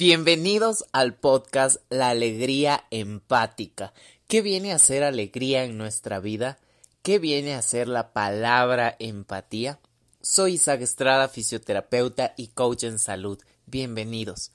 Bienvenidos 0.00 0.86
al 0.92 1.14
podcast 1.14 1.76
La 1.90 2.08
Alegría 2.08 2.86
Empática. 2.90 3.92
¿Qué 4.28 4.40
viene 4.40 4.72
a 4.72 4.78
ser 4.78 5.02
alegría 5.02 5.64
en 5.64 5.76
nuestra 5.76 6.20
vida? 6.20 6.58
¿Qué 7.02 7.18
viene 7.18 7.52
a 7.52 7.60
ser 7.60 7.86
la 7.86 8.14
palabra 8.14 8.96
empatía? 8.98 9.78
Soy 10.22 10.54
Isaac 10.54 10.80
Estrada, 10.80 11.28
fisioterapeuta 11.28 12.32
y 12.38 12.46
coach 12.46 12.84
en 12.84 12.98
salud. 12.98 13.40
Bienvenidos. 13.66 14.52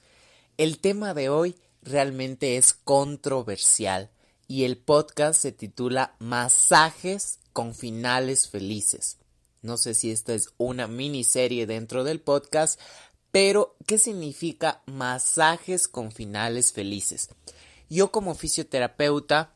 El 0.56 0.80
tema 0.80 1.14
de 1.14 1.28
hoy 1.28 1.54
realmente 1.80 2.56
es 2.56 2.74
controversial 2.74 4.10
y 4.48 4.64
el 4.64 4.76
podcast 4.76 5.40
se 5.40 5.52
titula 5.52 6.16
Masajes 6.18 7.38
con 7.52 7.76
finales 7.76 8.48
felices. 8.48 9.18
No 9.62 9.76
sé 9.76 9.94
si 9.94 10.10
esta 10.10 10.34
es 10.34 10.48
una 10.58 10.88
miniserie 10.88 11.66
dentro 11.66 12.02
del 12.02 12.20
podcast, 12.20 12.80
pero, 13.36 13.76
¿qué 13.86 13.98
significa 13.98 14.80
masajes 14.86 15.88
con 15.88 16.10
finales 16.10 16.72
felices? 16.72 17.28
Yo 17.90 18.10
como 18.10 18.34
fisioterapeuta, 18.34 19.52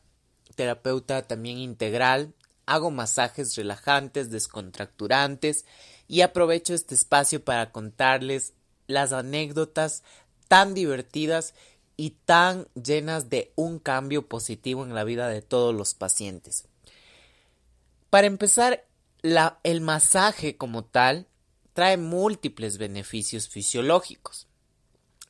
terapeuta 0.53 1.23
también 1.23 1.57
integral, 1.57 2.35
hago 2.67 2.91
masajes 2.91 3.55
relajantes, 3.55 4.29
descontracturantes 4.29 5.65
y 6.07 6.21
aprovecho 6.21 6.75
este 6.75 6.93
espacio 6.93 7.43
para 7.43 7.71
contarles 7.71 8.53
las 8.85 9.13
anécdotas 9.13 10.03
tan 10.47 10.75
divertidas 10.75 11.55
y 11.97 12.11
tan 12.25 12.67
llenas 12.75 13.31
de 13.31 13.51
un 13.55 13.79
cambio 13.79 14.27
positivo 14.27 14.83
en 14.83 14.93
la 14.93 15.05
vida 15.05 15.27
de 15.27 15.41
todos 15.41 15.73
los 15.73 15.95
pacientes. 15.95 16.65
Para 18.11 18.27
empezar, 18.27 18.85
el 19.63 19.81
masaje 19.81 20.55
como 20.55 20.85
tal 20.85 21.25
trae 21.81 21.97
múltiples 21.97 22.77
beneficios 22.77 23.49
fisiológicos. 23.49 24.45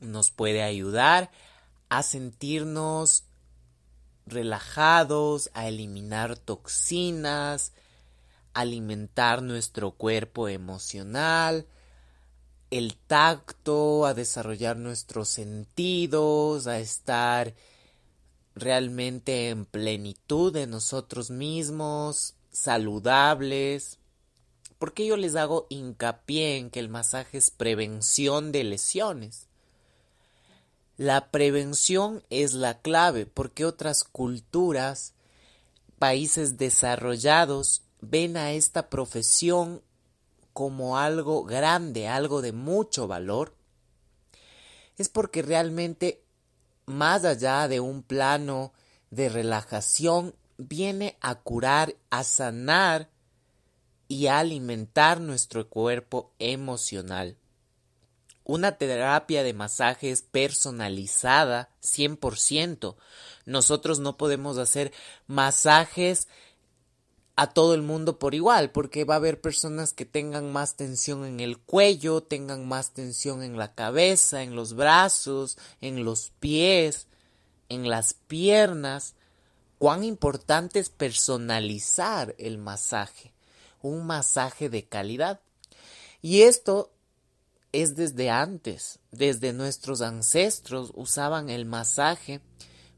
Nos 0.02 0.32
puede 0.32 0.64
ayudar 0.64 1.32
a 1.88 2.04
sentirnos 2.04 3.24
relajados, 4.26 5.50
a 5.54 5.70
eliminar 5.70 6.38
toxinas, 6.38 7.72
alimentar 8.54 9.42
nuestro 9.42 9.92
cuerpo 9.92 10.50
emocional, 10.50 11.68
el 12.70 12.98
tacto, 12.98 14.06
a 14.06 14.14
desarrollar 14.14 14.76
nuestros 14.76 15.30
sentidos, 15.30 16.68
a 16.68 16.80
estar 16.80 17.56
realmente 18.56 19.48
en 19.48 19.64
plenitud 19.64 20.52
de 20.52 20.68
nosotros 20.68 21.32
mismos, 21.32 22.36
saludables. 22.52 24.01
¿Por 24.82 24.96
qué 24.96 25.06
yo 25.06 25.16
les 25.16 25.36
hago 25.36 25.68
hincapié 25.70 26.58
en 26.58 26.72
que 26.72 26.80
el 26.80 26.90
masaje 26.90 27.38
es 27.38 27.52
prevención 27.52 28.52
de 28.52 28.64
lesiones? 28.64 29.46
La 30.98 31.30
prevención 31.30 32.24
es 32.32 32.54
la 32.54 32.80
clave 32.82 33.28
porque 33.28 33.64
otras 33.64 34.04
culturas, 34.04 35.14
países 36.00 36.58
desarrollados, 36.58 37.84
ven 38.00 38.38
a 38.38 38.54
esta 38.54 38.90
profesión 38.90 39.84
como 40.52 40.98
algo 40.98 41.44
grande, 41.44 42.08
algo 42.08 42.42
de 42.42 42.52
mucho 42.52 43.08
valor. 43.08 43.54
Es 44.98 45.10
porque 45.10 45.44
realmente, 45.44 46.24
más 46.88 47.24
allá 47.24 47.68
de 47.68 47.82
un 47.82 48.02
plano 48.02 48.74
de 49.12 49.30
relajación, 49.30 50.34
viene 50.58 51.20
a 51.22 51.36
curar, 51.36 51.94
a 52.10 52.24
sanar 52.24 53.12
y 54.12 54.28
alimentar 54.28 55.22
nuestro 55.22 55.70
cuerpo 55.70 56.34
emocional. 56.38 57.38
Una 58.44 58.74
terapia 58.74 59.42
de 59.42 59.54
masaje 59.54 60.12
es 60.12 60.22
personalizada 60.22 61.70
100%. 61.82 62.98
Nosotros 63.46 64.00
no 64.00 64.18
podemos 64.18 64.58
hacer 64.58 64.92
masajes 65.28 66.28
a 67.38 67.54
todo 67.54 67.74
el 67.74 67.84
mundo 67.84 68.20
por 68.20 68.36
igual, 68.36 68.72
porque 68.72 69.06
va 69.06 69.14
a 69.14 69.18
haber 69.18 69.40
personas 69.40 69.94
que 69.94 70.04
tengan 70.04 70.52
más 70.52 70.76
tensión 70.76 71.24
en 71.24 71.40
el 71.40 71.58
cuello, 71.58 72.22
tengan 72.22 72.68
más 72.68 72.92
tensión 72.92 73.42
en 73.42 73.58
la 73.58 73.74
cabeza, 73.76 74.44
en 74.44 74.58
los 74.58 74.74
brazos, 74.74 75.58
en 75.80 76.04
los 76.04 76.34
pies, 76.42 77.08
en 77.70 77.90
las 77.90 78.14
piernas. 78.14 79.16
Cuán 79.78 80.04
importante 80.04 80.80
es 80.80 80.90
personalizar 80.90 82.36
el 82.38 82.58
masaje 82.58 83.32
un 83.82 84.06
masaje 84.06 84.70
de 84.70 84.86
calidad. 84.88 85.42
Y 86.22 86.42
esto 86.42 86.92
es 87.72 87.96
desde 87.96 88.30
antes, 88.30 89.00
desde 89.12 89.54
nuestros 89.54 90.02
ancestros 90.02 90.92
usaban 90.94 91.50
el 91.50 91.66
masaje 91.66 92.42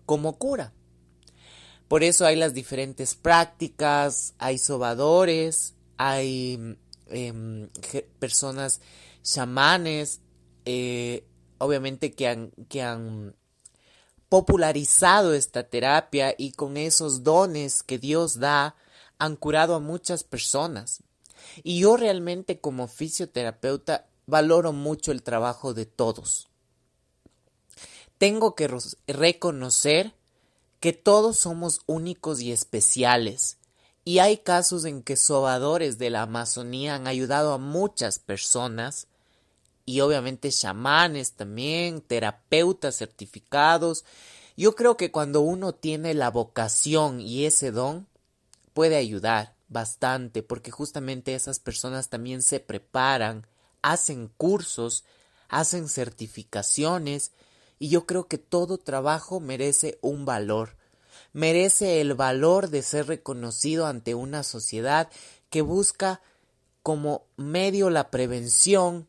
como 0.05 0.38
cura. 0.38 0.73
Por 1.88 2.03
eso 2.03 2.25
hay 2.25 2.35
las 2.35 2.53
diferentes 2.53 3.16
prácticas, 3.16 4.33
hay 4.39 4.57
sobadores, 4.57 5.75
hay 5.97 6.77
em, 7.07 7.69
personas 8.19 8.81
chamanes, 9.21 10.21
eh, 10.65 11.25
obviamente 11.59 12.13
que 12.13 12.27
han, 12.27 12.51
que 12.67 12.81
han 12.81 13.35
popularizado 14.27 15.33
esta 15.35 15.63
terapia 15.63 16.33
y 16.35 16.53
con 16.53 16.77
esos 16.77 17.23
dones 17.23 17.83
que 17.83 18.00
Dios 18.00 18.39
da, 18.39 18.75
han 19.23 19.35
curado 19.35 19.75
a 19.75 19.79
muchas 19.79 20.23
personas. 20.23 21.01
Y 21.63 21.79
yo 21.79 21.97
realmente 21.97 22.59
como 22.59 22.88
fisioterapeuta 22.88 24.06
valoro 24.25 24.73
mucho 24.73 25.11
el 25.11 25.23
trabajo 25.23 25.73
de 25.73 25.85
todos. 25.85 26.50
Tengo 28.17 28.56
que 28.56 28.69
reconocer 29.07 30.13
que 30.79 30.94
todos 30.94 31.38
somos 31.39 31.81
únicos 31.85 32.41
y 32.41 32.51
especiales. 32.51 33.57
Y 34.06 34.19
hay 34.19 34.38
casos 34.38 34.83
en 34.83 35.01
que 35.01 35.16
sobadores 35.16 35.97
de 35.97 36.09
la 36.09 36.23
Amazonía 36.23 36.95
han 36.95 37.07
ayudado 37.07 37.53
a 37.53 37.57
muchas 37.57 38.19
personas 38.19 39.07
y 39.86 40.01
obviamente 40.01 40.50
chamanes 40.51 41.33
también, 41.33 42.01
terapeutas 42.01 42.98
certificados. 42.98 44.03
Yo 44.57 44.75
creo 44.75 44.98
que 44.98 45.12
cuando 45.12 45.42
uno 45.42 45.74
tiene 45.74 46.13
la 46.13 46.30
vocación 46.30 47.21
y 47.21 47.45
ese 47.45 47.71
don, 47.71 48.07
puede 48.74 48.98
ayudar 48.98 49.56
bastante 49.68 50.44
porque 50.44 50.72
justamente 50.72 51.36
esas 51.36 51.60
personas 51.60 52.10
también 52.10 52.42
se 52.42 52.60
preparan, 52.60 53.48
hacen 53.81 54.28
cursos, 54.38 55.04
hacen 55.50 55.88
certificaciones 55.88 57.31
y 57.80 57.90
yo 57.90 58.06
creo 58.06 58.28
que 58.28 58.38
todo 58.38 58.78
trabajo 58.78 59.40
merece 59.40 59.98
un 60.02 60.25
valor, 60.25 60.78
merece 61.34 62.02
el 62.02 62.14
valor 62.14 62.70
de 62.70 62.81
ser 62.81 63.08
reconocido 63.08 63.88
ante 63.88 64.16
una 64.16 64.44
sociedad 64.44 65.10
que 65.50 65.62
busca 65.62 66.22
como 66.81 67.25
medio 67.38 67.90
la 67.90 68.12
prevención 68.12 69.08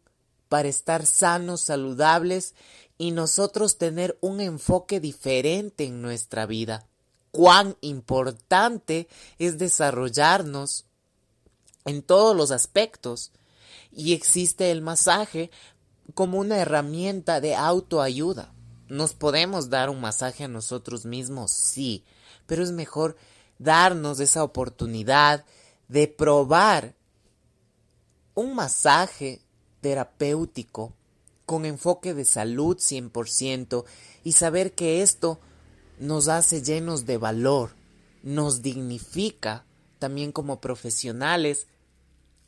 para 0.48 0.68
estar 0.68 1.06
sanos, 1.06 1.62
saludables 1.62 2.54
y 2.96 3.10
nosotros 3.10 3.78
tener 3.78 4.16
un 4.20 4.40
enfoque 4.40 5.00
diferente 5.00 5.84
en 5.84 6.00
nuestra 6.00 6.46
vida 6.46 6.86
cuán 7.34 7.76
importante 7.80 9.08
es 9.40 9.58
desarrollarnos 9.58 10.86
en 11.84 12.00
todos 12.00 12.36
los 12.36 12.52
aspectos. 12.52 13.32
Y 13.90 14.12
existe 14.12 14.70
el 14.70 14.82
masaje 14.82 15.50
como 16.14 16.38
una 16.38 16.58
herramienta 16.58 17.40
de 17.40 17.56
autoayuda. 17.56 18.54
¿Nos 18.86 19.14
podemos 19.14 19.68
dar 19.68 19.90
un 19.90 20.00
masaje 20.00 20.44
a 20.44 20.48
nosotros 20.48 21.06
mismos? 21.06 21.50
Sí, 21.50 22.04
pero 22.46 22.62
es 22.62 22.70
mejor 22.70 23.16
darnos 23.58 24.20
esa 24.20 24.44
oportunidad 24.44 25.44
de 25.88 26.06
probar 26.06 26.94
un 28.34 28.54
masaje 28.54 29.40
terapéutico 29.80 30.92
con 31.46 31.64
enfoque 31.64 32.14
de 32.14 32.24
salud 32.24 32.76
100% 32.76 33.84
y 34.22 34.32
saber 34.32 34.72
que 34.74 35.02
esto 35.02 35.40
nos 35.98 36.28
hace 36.28 36.62
llenos 36.62 37.06
de 37.06 37.18
valor, 37.18 37.70
nos 38.22 38.62
dignifica 38.62 39.64
también 39.98 40.32
como 40.32 40.60
profesionales 40.60 41.66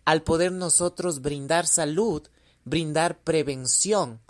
al 0.04 0.22
poder 0.22 0.52
nosotros 0.52 1.20
brindar 1.20 1.66
salud, 1.66 2.22
brindar 2.64 3.18
prevención. 3.18 4.20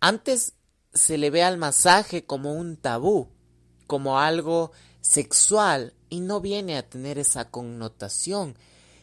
Antes 0.00 0.54
se 0.94 1.18
le 1.18 1.30
ve 1.30 1.42
al 1.42 1.58
masaje 1.58 2.24
como 2.24 2.54
un 2.54 2.76
tabú, 2.76 3.28
como 3.86 4.18
algo 4.18 4.72
sexual 5.00 5.94
y 6.08 6.20
no 6.20 6.40
viene 6.40 6.76
a 6.76 6.88
tener 6.88 7.18
esa 7.18 7.50
connotación. 7.50 8.56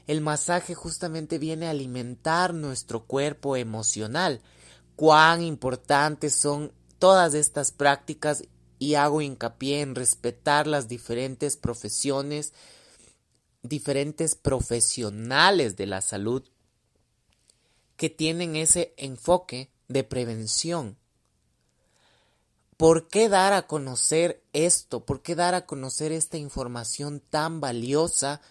El 0.07 0.21
masaje 0.21 0.75
justamente 0.75 1.37
viene 1.37 1.67
a 1.67 1.71
alimentar 1.71 2.53
nuestro 2.53 3.05
cuerpo 3.05 3.55
emocional. 3.55 4.41
Cuán 4.95 5.41
importantes 5.41 6.35
son 6.35 6.71
todas 6.99 7.33
estas 7.33 7.71
prácticas 7.71 8.43
y 8.79 8.95
hago 8.95 9.21
hincapié 9.21 9.81
en 9.81 9.95
respetar 9.95 10.67
las 10.67 10.87
diferentes 10.87 11.57
profesiones, 11.57 12.53
diferentes 13.63 14.35
profesionales 14.35 15.75
de 15.75 15.85
la 15.87 16.01
salud 16.01 16.43
que 17.95 18.09
tienen 18.09 18.55
ese 18.55 18.93
enfoque 18.97 19.69
de 19.87 20.03
prevención. 20.03 20.97
¿Por 22.77 23.07
qué 23.07 23.29
dar 23.29 23.53
a 23.53 23.67
conocer 23.67 24.43
esto? 24.51 25.05
¿Por 25.05 25.21
qué 25.21 25.35
dar 25.35 25.55
a 25.55 25.65
conocer 25.65 26.11
esta 26.11 26.37
información 26.37 27.21
tan 27.21 27.61
valiosa? 27.61 28.41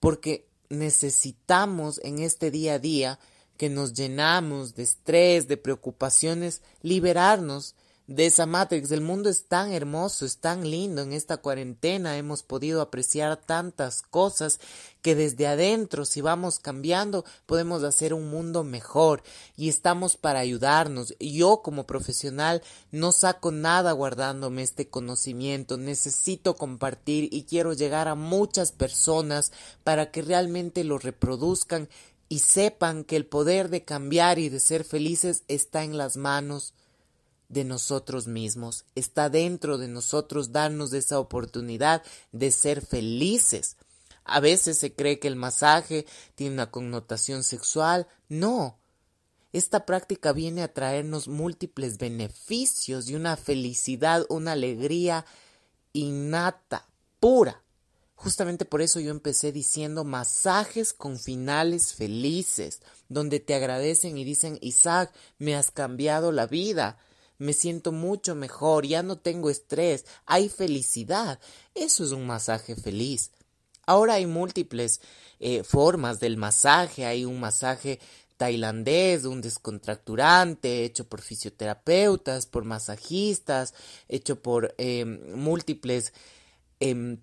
Porque 0.00 0.48
necesitamos 0.70 2.00
en 2.02 2.18
este 2.18 2.50
día 2.50 2.74
a 2.74 2.78
día 2.78 3.18
que 3.58 3.68
nos 3.68 3.92
llenamos 3.92 4.74
de 4.74 4.84
estrés, 4.84 5.48
de 5.48 5.58
preocupaciones, 5.58 6.62
liberarnos 6.80 7.74
de 8.12 8.26
esa 8.26 8.46
Matrix. 8.46 8.90
El 8.90 9.00
mundo 9.00 9.28
es 9.28 9.46
tan 9.46 9.72
hermoso, 9.72 10.24
es 10.24 10.38
tan 10.38 10.70
lindo. 10.70 11.02
En 11.02 11.12
esta 11.12 11.38
cuarentena 11.38 12.16
hemos 12.16 12.42
podido 12.42 12.80
apreciar 12.80 13.36
tantas 13.36 14.02
cosas 14.02 14.60
que 15.00 15.14
desde 15.14 15.46
adentro, 15.46 16.04
si 16.04 16.20
vamos 16.20 16.58
cambiando, 16.58 17.24
podemos 17.46 17.82
hacer 17.82 18.14
un 18.14 18.28
mundo 18.30 18.62
mejor 18.64 19.22
y 19.56 19.68
estamos 19.68 20.16
para 20.16 20.40
ayudarnos. 20.40 21.14
Yo 21.18 21.62
como 21.62 21.86
profesional 21.86 22.62
no 22.90 23.12
saco 23.12 23.50
nada 23.50 23.92
guardándome 23.92 24.62
este 24.62 24.88
conocimiento. 24.88 25.76
Necesito 25.76 26.54
compartir 26.54 27.28
y 27.32 27.44
quiero 27.44 27.72
llegar 27.72 28.08
a 28.08 28.14
muchas 28.14 28.72
personas 28.72 29.52
para 29.82 30.10
que 30.10 30.22
realmente 30.22 30.84
lo 30.84 30.98
reproduzcan 30.98 31.88
y 32.28 32.38
sepan 32.38 33.04
que 33.04 33.16
el 33.16 33.26
poder 33.26 33.68
de 33.68 33.84
cambiar 33.84 34.38
y 34.38 34.48
de 34.48 34.60
ser 34.60 34.84
felices 34.84 35.42
está 35.48 35.84
en 35.84 35.98
las 35.98 36.16
manos 36.16 36.74
de 37.52 37.64
nosotros 37.64 38.26
mismos, 38.26 38.86
está 38.94 39.28
dentro 39.28 39.76
de 39.76 39.86
nosotros 39.86 40.52
darnos 40.52 40.92
esa 40.94 41.18
oportunidad 41.18 42.02
de 42.32 42.50
ser 42.50 42.84
felices. 42.84 43.76
A 44.24 44.40
veces 44.40 44.78
se 44.78 44.94
cree 44.94 45.18
que 45.18 45.28
el 45.28 45.36
masaje 45.36 46.06
tiene 46.34 46.54
una 46.54 46.70
connotación 46.70 47.44
sexual. 47.44 48.06
No. 48.28 48.78
Esta 49.52 49.84
práctica 49.84 50.32
viene 50.32 50.62
a 50.62 50.72
traernos 50.72 51.28
múltiples 51.28 51.98
beneficios 51.98 53.10
y 53.10 53.16
una 53.16 53.36
felicidad, 53.36 54.24
una 54.30 54.52
alegría 54.52 55.26
innata, 55.92 56.88
pura. 57.20 57.62
Justamente 58.14 58.64
por 58.64 58.80
eso 58.80 58.98
yo 58.98 59.10
empecé 59.10 59.52
diciendo 59.52 60.04
masajes 60.04 60.94
con 60.94 61.18
finales 61.18 61.92
felices, 61.92 62.80
donde 63.10 63.40
te 63.40 63.54
agradecen 63.54 64.16
y 64.16 64.24
dicen, 64.24 64.56
Isaac, 64.62 65.12
me 65.38 65.54
has 65.54 65.70
cambiado 65.70 66.32
la 66.32 66.46
vida 66.46 66.96
me 67.38 67.52
siento 67.52 67.92
mucho 67.92 68.34
mejor, 68.34 68.86
ya 68.86 69.02
no 69.02 69.18
tengo 69.18 69.50
estrés, 69.50 70.04
hay 70.26 70.48
felicidad. 70.48 71.38
Eso 71.74 72.04
es 72.04 72.12
un 72.12 72.26
masaje 72.26 72.76
feliz. 72.76 73.30
Ahora 73.86 74.14
hay 74.14 74.26
múltiples 74.26 75.00
eh, 75.40 75.64
formas 75.64 76.20
del 76.20 76.36
masaje, 76.36 77.04
hay 77.04 77.24
un 77.24 77.40
masaje 77.40 77.98
tailandés, 78.36 79.24
un 79.24 79.40
descontracturante, 79.40 80.84
hecho 80.84 81.04
por 81.04 81.20
fisioterapeutas, 81.20 82.46
por 82.46 82.64
masajistas, 82.64 83.74
hecho 84.08 84.42
por 84.42 84.74
em, 84.78 85.34
múltiples 85.34 86.12
em, 86.80 87.18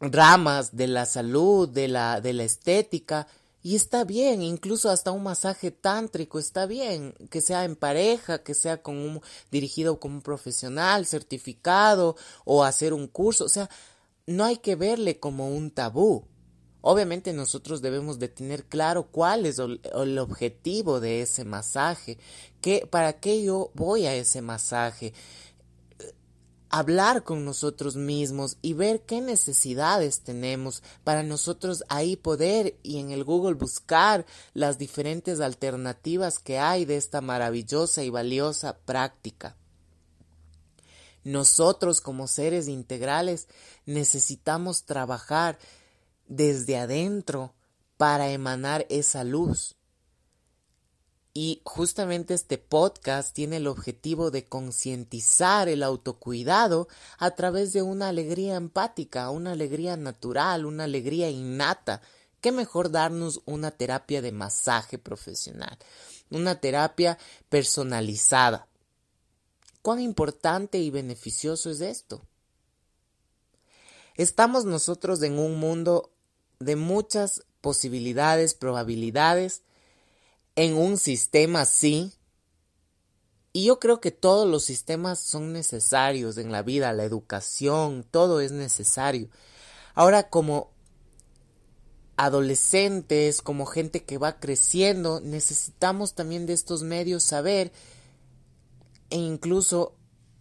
ramas 0.00 0.76
de 0.76 0.86
la 0.88 1.06
salud, 1.06 1.68
de 1.68 1.88
la, 1.88 2.20
de 2.20 2.32
la 2.32 2.44
estética. 2.44 3.26
Y 3.66 3.76
está 3.76 4.04
bien, 4.04 4.42
incluso 4.42 4.90
hasta 4.90 5.10
un 5.10 5.22
masaje 5.22 5.70
tántrico 5.70 6.38
está 6.38 6.66
bien, 6.66 7.14
que 7.30 7.40
sea 7.40 7.64
en 7.64 7.76
pareja, 7.76 8.42
que 8.42 8.52
sea 8.52 8.82
con 8.82 8.98
un, 8.98 9.22
dirigido 9.50 9.98
como 9.98 10.16
un 10.16 10.20
profesional 10.20 11.06
certificado 11.06 12.14
o 12.44 12.62
hacer 12.62 12.92
un 12.92 13.08
curso, 13.08 13.46
o 13.46 13.48
sea, 13.48 13.70
no 14.26 14.44
hay 14.44 14.58
que 14.58 14.76
verle 14.76 15.18
como 15.18 15.48
un 15.48 15.70
tabú. 15.70 16.26
Obviamente 16.82 17.32
nosotros 17.32 17.80
debemos 17.80 18.18
de 18.18 18.28
tener 18.28 18.66
claro 18.66 19.08
cuál 19.10 19.46
es 19.46 19.58
el 19.58 20.18
objetivo 20.18 21.00
de 21.00 21.22
ese 21.22 21.46
masaje, 21.46 22.18
que, 22.60 22.86
para 22.86 23.14
qué 23.14 23.42
yo 23.42 23.70
voy 23.72 24.04
a 24.04 24.14
ese 24.14 24.42
masaje, 24.42 25.14
hablar 26.78 27.22
con 27.22 27.44
nosotros 27.44 27.94
mismos 27.94 28.56
y 28.60 28.72
ver 28.72 29.02
qué 29.02 29.20
necesidades 29.20 30.22
tenemos 30.22 30.82
para 31.04 31.22
nosotros 31.22 31.84
ahí 31.88 32.16
poder 32.16 32.76
y 32.82 32.98
en 32.98 33.12
el 33.12 33.22
Google 33.22 33.54
buscar 33.54 34.26
las 34.54 34.76
diferentes 34.76 35.38
alternativas 35.38 36.40
que 36.40 36.58
hay 36.58 36.84
de 36.84 36.96
esta 36.96 37.20
maravillosa 37.20 38.02
y 38.02 38.10
valiosa 38.10 38.76
práctica. 38.76 39.56
Nosotros 41.22 42.00
como 42.00 42.26
seres 42.26 42.66
integrales 42.66 43.46
necesitamos 43.86 44.82
trabajar 44.82 45.60
desde 46.26 46.76
adentro 46.76 47.54
para 47.96 48.30
emanar 48.30 48.84
esa 48.88 49.22
luz. 49.22 49.76
Y 51.36 51.62
justamente 51.64 52.32
este 52.32 52.58
podcast 52.58 53.34
tiene 53.34 53.56
el 53.56 53.66
objetivo 53.66 54.30
de 54.30 54.44
concientizar 54.44 55.68
el 55.68 55.82
autocuidado 55.82 56.86
a 57.18 57.32
través 57.32 57.72
de 57.72 57.82
una 57.82 58.08
alegría 58.08 58.54
empática, 58.54 59.28
una 59.30 59.50
alegría 59.50 59.96
natural, 59.96 60.64
una 60.64 60.84
alegría 60.84 61.30
innata. 61.30 62.02
¿Qué 62.40 62.52
mejor 62.52 62.92
darnos 62.92 63.40
una 63.46 63.72
terapia 63.72 64.22
de 64.22 64.30
masaje 64.30 64.96
profesional? 64.96 65.76
Una 66.30 66.60
terapia 66.60 67.18
personalizada. 67.48 68.68
¿Cuán 69.82 69.98
importante 69.98 70.78
y 70.78 70.90
beneficioso 70.90 71.68
es 71.68 71.80
esto? 71.80 72.22
Estamos 74.14 74.66
nosotros 74.66 75.20
en 75.24 75.40
un 75.40 75.58
mundo 75.58 76.12
de 76.60 76.76
muchas 76.76 77.42
posibilidades, 77.60 78.54
probabilidades, 78.54 79.63
en 80.56 80.76
un 80.76 80.96
sistema 80.96 81.62
así. 81.62 82.12
Y 83.52 83.66
yo 83.66 83.78
creo 83.78 84.00
que 84.00 84.10
todos 84.10 84.48
los 84.48 84.64
sistemas 84.64 85.20
son 85.20 85.52
necesarios 85.52 86.38
en 86.38 86.50
la 86.50 86.62
vida, 86.62 86.92
la 86.92 87.04
educación, 87.04 88.04
todo 88.10 88.40
es 88.40 88.50
necesario. 88.50 89.28
Ahora 89.94 90.28
como 90.28 90.72
adolescentes, 92.16 93.42
como 93.42 93.66
gente 93.66 94.04
que 94.04 94.18
va 94.18 94.38
creciendo, 94.38 95.20
necesitamos 95.20 96.14
también 96.14 96.46
de 96.46 96.52
estos 96.52 96.82
medios 96.82 97.22
saber 97.22 97.72
e 99.10 99.16
incluso 99.16 99.94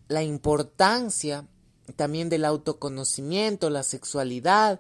la 0.08 0.24
importancia 0.24 1.48
también 1.96 2.29
del 2.29 2.46
autoconocimiento, 2.46 3.70
la 3.70 3.84
sexualidad, 3.84 4.79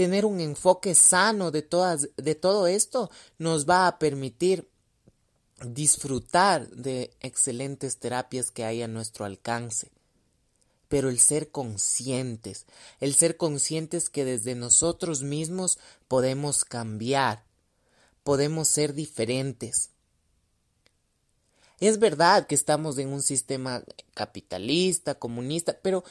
tener 0.00 0.24
un 0.24 0.40
enfoque 0.40 0.94
sano 0.94 1.50
de 1.50 1.60
todas 1.60 2.08
de 2.16 2.34
todo 2.34 2.66
esto 2.66 3.10
nos 3.36 3.68
va 3.68 3.86
a 3.86 3.98
permitir 3.98 4.66
disfrutar 5.62 6.70
de 6.70 7.14
excelentes 7.20 7.98
terapias 7.98 8.50
que 8.50 8.64
hay 8.64 8.80
a 8.80 8.88
nuestro 8.88 9.26
alcance. 9.26 9.90
Pero 10.88 11.10
el 11.10 11.18
ser 11.18 11.50
conscientes, 11.50 12.64
el 12.98 13.14
ser 13.14 13.36
conscientes 13.36 14.08
que 14.08 14.24
desde 14.24 14.54
nosotros 14.54 15.22
mismos 15.22 15.78
podemos 16.08 16.64
cambiar, 16.64 17.44
podemos 18.24 18.68
ser 18.68 18.94
diferentes. 18.94 19.90
Es 21.78 21.98
verdad 21.98 22.46
que 22.46 22.54
estamos 22.54 22.96
en 22.96 23.12
un 23.12 23.20
sistema 23.20 23.84
capitalista, 24.14 25.16
comunista, 25.16 25.78
pero 25.82 26.04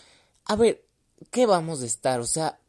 a 0.46 0.56
ver, 0.56 0.86
¿qué 1.32 1.48
vamos 1.48 1.82
a 1.82 1.88
estar? 1.88 2.20
O 2.20 2.28
sea, 2.28 2.60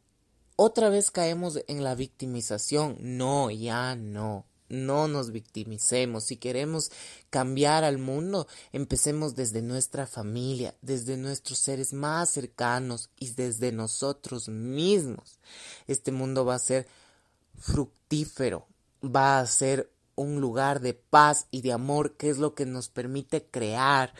otra 0.63 0.89
vez 0.89 1.09
caemos 1.09 1.59
en 1.67 1.83
la 1.83 1.95
victimización. 1.95 2.97
No, 2.99 3.49
ya 3.49 3.95
no 3.95 4.45
no 4.71 5.07
nos 5.07 5.31
victimicemos. 5.31 6.23
Si 6.23 6.37
queremos 6.37 6.91
cambiar 7.29 7.83
al 7.83 7.97
mundo, 7.97 8.47
empecemos 8.71 9.35
desde 9.35 9.61
nuestra 9.61 10.07
familia, 10.07 10.73
desde 10.81 11.17
nuestros 11.17 11.59
seres 11.59 11.93
más 11.93 12.29
cercanos 12.29 13.09
y 13.19 13.33
desde 13.33 13.71
nosotros 13.71 14.47
mismos. 14.47 15.39
Este 15.87 16.11
mundo 16.11 16.45
va 16.45 16.55
a 16.55 16.59
ser 16.59 16.87
fructífero, 17.59 18.65
va 19.03 19.39
a 19.39 19.47
ser 19.47 19.91
un 20.15 20.39
lugar 20.39 20.79
de 20.79 20.93
paz 20.93 21.47
y 21.51 21.61
de 21.61 21.73
amor, 21.73 22.15
que 22.15 22.29
es 22.29 22.37
lo 22.37 22.55
que 22.55 22.65
nos 22.65 22.89
permite 22.89 23.45
crear. 23.45 24.13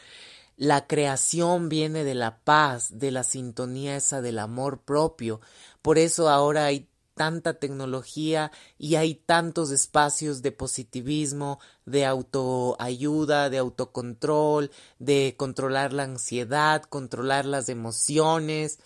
La 0.58 0.86
creación 0.86 1.70
viene 1.70 2.04
de 2.04 2.14
la 2.14 2.38
paz, 2.44 3.00
de 3.00 3.10
la 3.10 3.24
sintonía 3.24 3.96
esa 3.96 4.22
del 4.22 4.38
amor 4.38 4.82
propio. 4.82 5.42
Por 5.82 5.98
eso 5.98 6.30
ahora 6.30 6.66
hay 6.66 6.88
tanta 7.16 7.56
tecnología 7.56 8.52
y 8.78 8.96
hay 8.96 9.16
tantos 9.16 9.72
espacios 9.72 10.42
de 10.42 10.52
positivismo, 10.52 11.60
de 11.86 12.06
autoayuda, 12.06 13.50
de 13.50 13.58
autocontrol, 13.58 14.72
de 15.00 15.36
controlar 15.38 15.94
la 15.94 16.04
ansiedad, 16.04 16.84
controlar 16.84 17.46
las 17.46 17.70
emociones. 17.70 18.80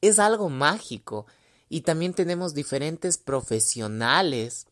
Es 0.00 0.18
algo 0.18 0.50
mágico. 0.50 1.26
Y 1.68 1.80
también 1.80 2.14
tenemos 2.14 2.54
diferentes 2.54 3.18
profesionales 3.18 4.66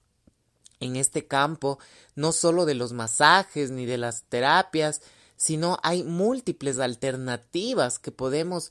en 0.78 0.97
este 0.97 1.26
campo, 1.26 1.78
no 2.14 2.33
solo 2.33 2.66
de 2.66 2.75
los 2.75 2.92
masajes 2.92 3.71
ni 3.71 3.87
de 3.87 3.99
las 3.99 4.25
terapias, 4.25 5.00
sino 5.37 5.78
hay 5.83 6.04
múltiples 6.04 6.78
alternativas 6.78 7.99
que 7.99 8.12
podemos 8.12 8.71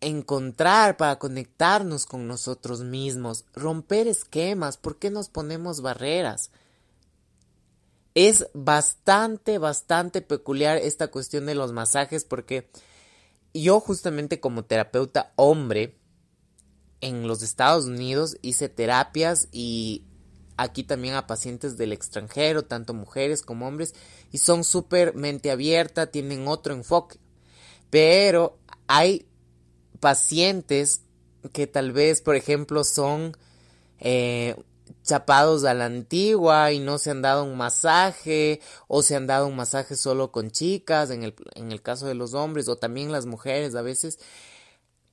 encontrar 0.00 0.96
para 0.96 1.18
conectarnos 1.18 2.06
con 2.06 2.28
nosotros 2.28 2.82
mismos, 2.82 3.44
romper 3.54 4.08
esquemas, 4.08 4.76
¿por 4.76 4.98
qué 4.98 5.10
nos 5.10 5.28
ponemos 5.28 5.80
barreras? 5.80 6.50
Es 8.14 8.46
bastante, 8.54 9.58
bastante 9.58 10.22
peculiar 10.22 10.78
esta 10.78 11.08
cuestión 11.08 11.46
de 11.46 11.54
los 11.54 11.72
masajes 11.72 12.24
porque 12.24 12.70
yo 13.52 13.80
justamente 13.80 14.40
como 14.40 14.64
terapeuta 14.64 15.32
hombre 15.36 15.98
en 17.00 17.28
los 17.28 17.42
Estados 17.42 17.86
Unidos 17.86 18.38
hice 18.42 18.68
terapias 18.68 19.48
y 19.52 20.04
aquí 20.56 20.82
también 20.82 21.14
a 21.14 21.26
pacientes 21.26 21.76
del 21.76 21.92
extranjero, 21.92 22.64
tanto 22.64 22.94
mujeres 22.94 23.42
como 23.42 23.66
hombres, 23.66 23.94
y 24.32 24.38
son 24.38 24.64
súper 24.64 25.14
mente 25.14 25.50
abierta, 25.50 26.06
tienen 26.06 26.48
otro 26.48 26.74
enfoque. 26.74 27.18
Pero 27.90 28.58
hay 28.88 29.26
pacientes 30.00 31.02
que 31.52 31.66
tal 31.66 31.92
vez, 31.92 32.20
por 32.20 32.36
ejemplo, 32.36 32.84
son 32.84 33.36
eh, 34.00 34.56
chapados 35.02 35.64
a 35.64 35.74
la 35.74 35.86
antigua 35.86 36.72
y 36.72 36.80
no 36.80 36.98
se 36.98 37.10
han 37.10 37.22
dado 37.22 37.44
un 37.44 37.56
masaje 37.56 38.60
o 38.88 39.02
se 39.02 39.16
han 39.16 39.26
dado 39.26 39.46
un 39.46 39.56
masaje 39.56 39.96
solo 39.96 40.32
con 40.32 40.50
chicas 40.50 41.10
en 41.10 41.22
el, 41.22 41.34
en 41.54 41.72
el 41.72 41.82
caso 41.82 42.06
de 42.06 42.14
los 42.14 42.34
hombres 42.34 42.68
o 42.68 42.76
también 42.76 43.12
las 43.12 43.26
mujeres 43.26 43.74
a 43.74 43.82
veces. 43.82 44.18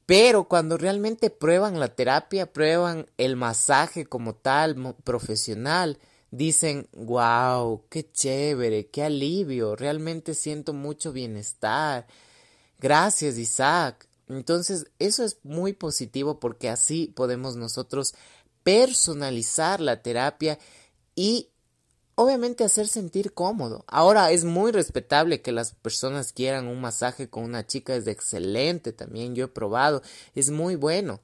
Pero 0.05 0.45
cuando 0.45 0.77
realmente 0.77 1.29
prueban 1.29 1.79
la 1.79 1.89
terapia, 1.89 2.51
prueban 2.51 3.07
el 3.17 3.35
masaje 3.35 4.05
como 4.05 4.35
tal, 4.35 4.95
profesional, 5.03 5.97
dicen, 6.29 6.89
wow, 6.93 7.85
qué 7.89 8.11
chévere, 8.11 8.87
qué 8.87 9.03
alivio, 9.03 9.75
realmente 9.75 10.33
siento 10.33 10.73
mucho 10.73 11.13
bienestar. 11.13 12.05
Gracias, 12.79 13.37
Isaac. 13.37 14.07
Entonces, 14.29 14.87
eso 14.99 15.23
es 15.23 15.37
muy 15.43 15.73
positivo 15.73 16.39
porque 16.39 16.69
así 16.69 17.11
podemos 17.15 17.55
nosotros 17.55 18.13
personalizar 18.63 19.81
la 19.81 20.01
terapia 20.01 20.57
y 21.15 21.49
obviamente 22.15 22.63
hacer 22.63 22.87
sentir 22.87 23.33
cómodo. 23.33 23.83
Ahora 23.87 24.31
es 24.31 24.45
muy 24.45 24.71
respetable 24.71 25.41
que 25.41 25.51
las 25.51 25.73
personas 25.73 26.31
quieran 26.33 26.67
un 26.67 26.81
masaje 26.81 27.29
con 27.29 27.43
una 27.43 27.65
chica, 27.65 27.95
es 27.95 28.07
excelente 28.07 28.93
también, 28.93 29.35
yo 29.35 29.45
he 29.45 29.49
probado, 29.49 30.01
es 30.35 30.49
muy 30.49 30.75
bueno. 30.75 31.19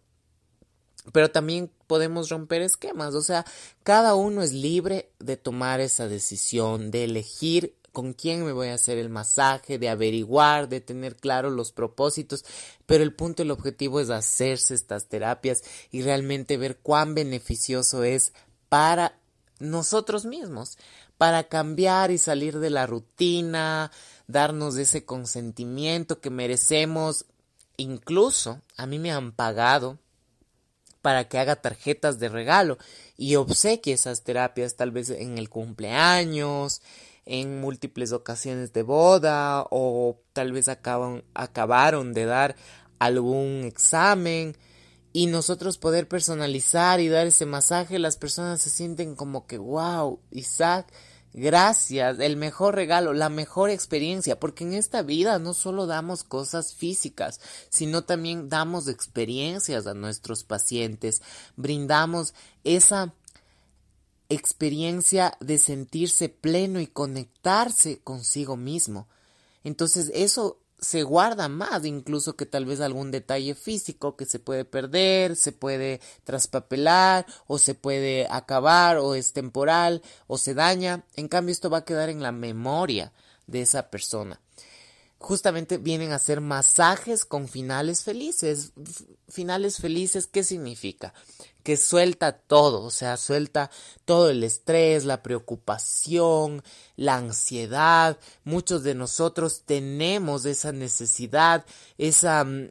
Pero 1.13 1.31
también 1.31 1.71
podemos 1.87 2.29
romper 2.29 2.61
esquemas, 2.61 3.15
o 3.15 3.21
sea, 3.21 3.45
cada 3.83 4.15
uno 4.15 4.43
es 4.43 4.51
libre 4.51 5.11
de 5.19 5.37
tomar 5.37 5.79
esa 5.79 6.07
decisión, 6.07 6.91
de 6.91 7.05
elegir 7.05 7.78
con 7.91 8.13
quién 8.13 8.45
me 8.45 8.51
voy 8.51 8.69
a 8.69 8.75
hacer 8.75 8.97
el 8.97 9.09
masaje, 9.09 9.77
de 9.77 9.89
averiguar, 9.89 10.69
de 10.69 10.81
tener 10.81 11.15
claro 11.15 11.49
los 11.49 11.71
propósitos, 11.71 12.45
pero 12.85 13.03
el 13.03 13.13
punto, 13.13 13.43
el 13.43 13.51
objetivo 13.51 13.99
es 13.99 14.09
hacerse 14.09 14.73
estas 14.73 15.07
terapias 15.07 15.63
y 15.91 16.01
realmente 16.01 16.57
ver 16.57 16.77
cuán 16.77 17.15
beneficioso 17.15 18.03
es 18.03 18.33
para 18.69 19.17
nosotros 19.59 20.25
mismos, 20.25 20.77
para 21.17 21.43
cambiar 21.45 22.11
y 22.11 22.17
salir 22.17 22.59
de 22.59 22.69
la 22.69 22.87
rutina, 22.87 23.91
darnos 24.27 24.77
ese 24.77 25.03
consentimiento 25.05 26.21
que 26.21 26.29
merecemos. 26.29 27.25
Incluso 27.77 28.61
a 28.77 28.85
mí 28.85 28.99
me 28.99 29.11
han 29.11 29.31
pagado 29.31 29.99
para 31.01 31.27
que 31.27 31.39
haga 31.39 31.55
tarjetas 31.55 32.19
de 32.19 32.29
regalo 32.29 32.77
y 33.17 33.35
obsequie 33.35 33.93
esas 33.93 34.23
terapias 34.23 34.75
tal 34.75 34.91
vez 34.91 35.09
en 35.09 35.37
el 35.37 35.49
cumpleaños, 35.49 36.81
en 37.29 37.61
múltiples 37.61 38.11
ocasiones 38.11 38.73
de 38.73 38.81
boda 38.81 39.63
o 39.69 40.19
tal 40.33 40.51
vez 40.51 40.67
acaban, 40.67 41.23
acabaron 41.35 42.11
de 42.13 42.25
dar 42.25 42.55
algún 42.97 43.63
examen. 43.65 44.57
Y 45.13 45.27
nosotros 45.27 45.77
poder 45.77 46.07
personalizar 46.07 46.99
y 46.99 47.07
dar 47.07 47.27
ese 47.27 47.45
masaje, 47.45 47.99
las 47.99 48.17
personas 48.17 48.61
se 48.61 48.69
sienten 48.69 49.15
como 49.15 49.45
que, 49.45 49.57
wow, 49.57 50.19
Isaac, 50.31 50.91
gracias, 51.33 52.19
el 52.19 52.35
mejor 52.35 52.75
regalo, 52.75 53.13
la 53.13 53.29
mejor 53.29 53.69
experiencia, 53.69 54.39
porque 54.39 54.63
en 54.63 54.73
esta 54.73 55.01
vida 55.01 55.39
no 55.39 55.53
solo 55.53 55.85
damos 55.85 56.23
cosas 56.23 56.73
físicas, 56.73 57.39
sino 57.69 58.03
también 58.03 58.49
damos 58.49 58.87
experiencias 58.87 59.87
a 59.87 59.93
nuestros 59.93 60.43
pacientes, 60.43 61.21
brindamos 61.55 62.33
esa 62.63 63.13
experiencia 64.29 65.35
de 65.39 65.57
sentirse 65.57 66.29
pleno 66.29 66.79
y 66.79 66.87
conectarse 66.87 67.99
consigo 67.99 68.55
mismo. 68.55 69.07
Entonces 69.63 70.11
eso 70.13 70.59
se 70.79 71.03
guarda 71.03 71.49
más 71.49 71.83
incluso 71.83 72.35
que 72.37 72.45
tal 72.45 72.65
vez 72.65 72.79
algún 72.79 73.11
detalle 73.11 73.53
físico 73.53 74.15
que 74.15 74.25
se 74.25 74.39
puede 74.39 74.63
perder, 74.63 75.35
se 75.35 75.51
puede 75.51 75.99
traspapelar 76.23 77.25
o 77.47 77.57
se 77.57 77.75
puede 77.75 78.27
acabar 78.29 78.97
o 78.97 79.15
es 79.15 79.33
temporal 79.33 80.01
o 80.27 80.37
se 80.37 80.53
daña. 80.53 81.03
En 81.15 81.27
cambio 81.27 81.51
esto 81.51 81.69
va 81.69 81.79
a 81.79 81.85
quedar 81.85 82.09
en 82.09 82.23
la 82.23 82.31
memoria 82.31 83.11
de 83.47 83.61
esa 83.61 83.89
persona 83.89 84.39
justamente 85.19 85.77
vienen 85.77 86.13
a 86.13 86.15
hacer 86.15 86.41
masajes 86.41 87.25
con 87.25 87.47
finales 87.47 88.03
felices. 88.03 88.71
Finales 89.27 89.77
felices, 89.77 90.27
¿qué 90.27 90.43
significa? 90.43 91.13
Que 91.63 91.77
suelta 91.77 92.31
todo, 92.31 92.83
o 92.83 92.91
sea, 92.91 93.17
suelta 93.17 93.69
todo 94.05 94.29
el 94.29 94.43
estrés, 94.43 95.05
la 95.05 95.21
preocupación, 95.21 96.63
la 96.95 97.15
ansiedad. 97.15 98.17
Muchos 98.43 98.83
de 98.83 98.95
nosotros 98.95 99.63
tenemos 99.65 100.45
esa 100.45 100.71
necesidad, 100.71 101.65
esa 101.97 102.43
mm, 102.43 102.69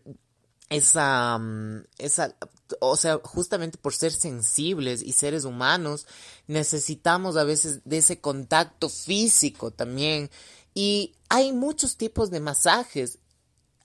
esa, 0.70 1.38
mm, 1.38 1.84
esa, 1.98 2.36
o 2.80 2.96
sea, 2.96 3.20
justamente 3.24 3.78
por 3.78 3.94
ser 3.94 4.12
sensibles 4.12 5.02
y 5.02 5.12
seres 5.12 5.44
humanos, 5.44 6.06
necesitamos 6.46 7.36
a 7.36 7.44
veces 7.44 7.80
de 7.84 7.98
ese 7.98 8.20
contacto 8.20 8.88
físico 8.88 9.70
también, 9.70 10.30
y 10.74 11.14
hay 11.28 11.52
muchos 11.52 11.96
tipos 11.96 12.30
de 12.30 12.38
masajes. 12.38 13.18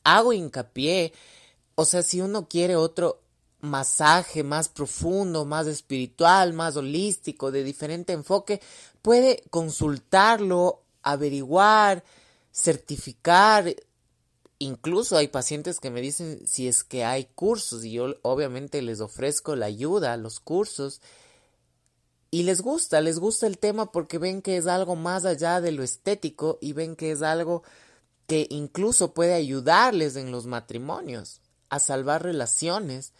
Hago 0.04 0.32
hincapié. 0.32 1.12
O 1.74 1.86
sea, 1.86 2.04
si 2.04 2.22
uno 2.22 2.48
quiere 2.48 2.76
otro 2.76 3.23
masaje 3.64 4.44
más 4.44 4.68
profundo, 4.68 5.46
más 5.46 5.68
espiritual, 5.68 6.54
más 6.54 6.76
holístico, 6.76 7.50
de 7.50 7.64
diferente 7.64 8.14
enfoque, 8.14 8.62
puede 9.02 9.42
consultarlo, 9.50 10.84
averiguar, 11.02 12.04
certificar. 12.52 13.74
Incluso 14.60 15.18
hay 15.18 15.30
pacientes 15.30 15.80
que 15.80 15.90
me 15.90 16.02
dicen 16.02 16.46
si 16.46 16.68
es 16.68 16.84
que 16.84 17.06
hay 17.06 17.26
cursos 17.36 17.86
y 17.86 17.94
yo 17.94 18.16
obviamente 18.22 18.82
les 18.82 19.00
ofrezco 19.00 19.56
la 19.56 19.68
ayuda, 19.68 20.18
los 20.18 20.40
cursos 20.42 21.02
y 22.32 22.44
les 22.44 22.62
gusta, 22.62 23.00
les 23.00 23.20
gusta 23.20 23.48
el 23.48 23.58
tema 23.58 23.92
porque 23.92 24.18
ven 24.18 24.42
que 24.42 24.58
es 24.58 24.68
algo 24.68 24.96
más 24.98 25.24
allá 25.24 25.62
de 25.62 25.72
lo 25.72 25.84
estético 25.84 26.58
y 26.62 26.74
ven 26.74 26.96
que 26.96 27.12
es 27.12 27.22
algo 27.22 27.64
que 28.28 28.48
incluso 28.50 29.14
puede 29.14 29.36
ayudarles 29.36 30.16
en 30.16 30.32
los 30.32 30.48
matrimonios, 30.48 31.42
a 31.70 31.80
salvar 31.80 32.24
relaciones, 32.24 33.14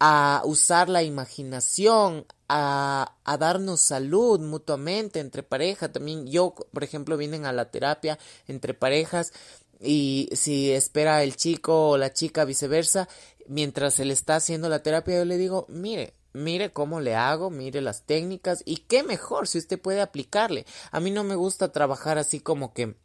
a 0.00 0.42
usar 0.44 0.88
la 0.88 1.02
imaginación, 1.02 2.26
a, 2.48 3.16
a, 3.24 3.38
darnos 3.38 3.80
salud 3.80 4.40
mutuamente 4.40 5.20
entre 5.20 5.42
pareja. 5.42 5.92
También 5.92 6.26
yo, 6.26 6.54
por 6.72 6.84
ejemplo, 6.84 7.16
vienen 7.16 7.46
a 7.46 7.52
la 7.52 7.70
terapia 7.70 8.18
entre 8.46 8.74
parejas 8.74 9.32
y 9.80 10.28
si 10.32 10.72
espera 10.72 11.22
el 11.22 11.36
chico 11.36 11.90
o 11.90 11.98
la 11.98 12.12
chica 12.12 12.44
viceversa, 12.44 13.08
mientras 13.46 13.94
se 13.94 14.04
le 14.04 14.14
está 14.14 14.36
haciendo 14.36 14.68
la 14.68 14.82
terapia, 14.82 15.18
yo 15.18 15.24
le 15.24 15.36
digo, 15.36 15.66
mire, 15.68 16.14
mire 16.32 16.72
cómo 16.72 17.00
le 17.00 17.14
hago, 17.14 17.50
mire 17.50 17.80
las 17.80 18.02
técnicas 18.02 18.62
y 18.64 18.78
qué 18.78 19.02
mejor 19.02 19.46
si 19.46 19.58
usted 19.58 19.80
puede 19.80 20.00
aplicarle. 20.00 20.66
A 20.90 21.00
mí 21.00 21.10
no 21.10 21.24
me 21.24 21.34
gusta 21.34 21.72
trabajar 21.72 22.18
así 22.18 22.40
como 22.40 22.72
que 22.74 22.96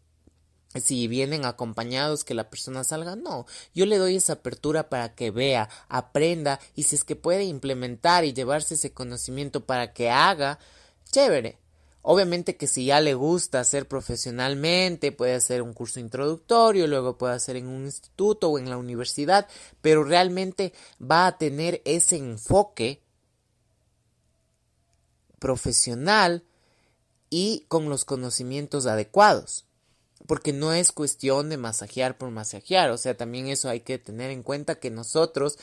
si 0.76 1.08
vienen 1.08 1.46
acompañados 1.46 2.24
que 2.24 2.36
la 2.36 2.50
persona 2.50 2.84
salga, 2.84 3.16
no, 3.16 3.48
yo 3.74 3.86
le 3.86 3.98
doy 3.98 4.16
esa 4.18 4.34
apertura 4.34 4.90
para 4.90 5.16
que 5.16 5.32
vea, 5.32 5.70
aprenda 5.88 6.60
y 6.76 6.84
si 6.84 6.96
es 6.96 7.04
que 7.04 7.16
puede 7.16 7.44
implementar 7.46 8.24
y 8.24 8.34
llevarse 8.34 8.76
ese 8.76 8.94
conocimiento 8.94 9.66
para 9.66 9.94
que 9.94 10.10
haga, 10.10 10.60
chévere. 11.12 11.58
Obviamente 12.02 12.56
que 12.56 12.68
si 12.68 12.86
ya 12.86 13.02
le 13.02 13.14
gusta 13.14 13.60
hacer 13.60 13.88
profesionalmente, 13.88 15.12
puede 15.12 15.36
hacer 15.36 15.62
un 15.62 15.74
curso 15.74 16.00
introductorio, 16.00 16.88
luego 16.88 17.18
puede 17.18 17.34
hacer 17.34 17.56
en 17.56 17.68
un 17.68 17.86
instituto 17.86 18.50
o 18.50 18.60
en 18.60 18.70
la 18.70 18.78
universidad, 18.78 19.48
pero 19.82 20.04
realmente 20.04 20.74
va 21.00 21.28
a 21.28 21.38
tener 21.38 21.82
ese 21.84 22.16
enfoque 22.16 23.04
profesional 25.40 26.44
y 27.30 27.66
con 27.68 27.90
los 27.90 28.06
conocimientos 28.06 28.86
adecuados. 28.86 29.66
Porque 30.30 30.54
no 30.54 30.74
es 30.74 30.92
cuestión 30.92 31.50
de 31.50 31.58
masajear 31.58 32.20
por 32.20 32.30
masajear, 32.30 32.92
o 32.92 33.00
sea, 33.00 33.18
también 33.18 33.48
eso 33.48 33.68
hay 33.68 33.80
que 33.80 33.98
tener 33.98 34.30
en 34.30 34.44
cuenta 34.44 34.80
que 34.80 34.92
nosotros 34.92 35.58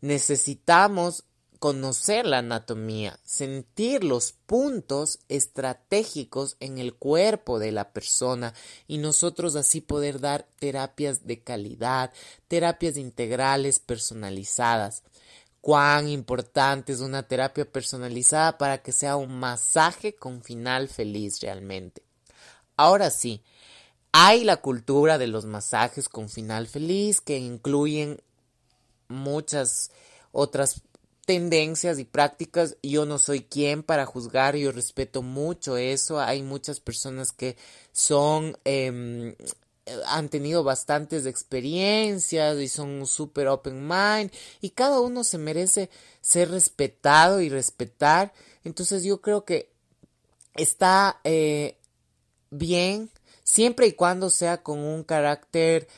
necesitamos 0.00 1.24
conocer 1.58 2.24
la 2.24 2.38
anatomía, 2.38 3.18
sentir 3.24 4.04
los 4.04 4.30
puntos 4.30 5.18
estratégicos 5.28 6.56
en 6.60 6.78
el 6.78 6.94
cuerpo 6.94 7.58
de 7.58 7.72
la 7.72 7.90
persona 7.92 8.54
y 8.86 8.98
nosotros 8.98 9.56
así 9.56 9.80
poder 9.80 10.20
dar 10.20 10.46
terapias 10.60 11.26
de 11.26 11.40
calidad, 11.42 12.12
terapias 12.46 12.96
integrales 12.96 13.80
personalizadas 13.80 15.02
cuán 15.60 16.08
importante 16.08 16.92
es 16.92 17.00
una 17.00 17.24
terapia 17.24 17.64
personalizada 17.64 18.56
para 18.56 18.82
que 18.82 18.92
sea 18.92 19.16
un 19.16 19.36
masaje 19.40 20.14
con 20.14 20.44
final 20.44 20.86
feliz 20.86 21.40
realmente. 21.40 22.04
Ahora 22.76 23.10
sí, 23.10 23.42
hay 24.12 24.44
la 24.44 24.58
cultura 24.58 25.18
de 25.18 25.26
los 25.26 25.46
masajes 25.46 26.08
con 26.08 26.28
final 26.28 26.66
feliz 26.66 27.20
que 27.20 27.38
incluyen 27.38 28.20
muchas 29.08 29.90
otras 30.32 30.82
tendencias 31.24 31.98
y 31.98 32.04
prácticas. 32.04 32.76
Yo 32.82 33.06
no 33.06 33.18
soy 33.18 33.40
quien 33.42 33.82
para 33.82 34.06
juzgar, 34.06 34.56
yo 34.56 34.70
respeto 34.70 35.22
mucho 35.22 35.76
eso. 35.76 36.20
Hay 36.20 36.42
muchas 36.42 36.80
personas 36.80 37.32
que 37.32 37.56
son 37.92 38.56
em, 38.64 39.34
han 40.06 40.28
tenido 40.28 40.62
bastantes 40.62 41.26
experiencias 41.26 42.58
y 42.58 42.68
son 42.68 43.06
súper 43.06 43.48
open 43.48 43.86
mind 43.86 44.30
y 44.60 44.70
cada 44.70 45.00
uno 45.00 45.24
se 45.24 45.38
merece 45.38 45.90
ser 46.20 46.50
respetado 46.50 47.40
y 47.40 47.48
respetar. 47.48 48.32
Entonces 48.64 49.02
yo 49.04 49.20
creo 49.20 49.44
que 49.44 49.70
está 50.54 51.20
eh, 51.24 51.78
bien 52.50 53.10
siempre 53.42 53.86
y 53.86 53.92
cuando 53.92 54.30
sea 54.30 54.62
con 54.62 54.78
un 54.78 55.04
carácter 55.04 55.88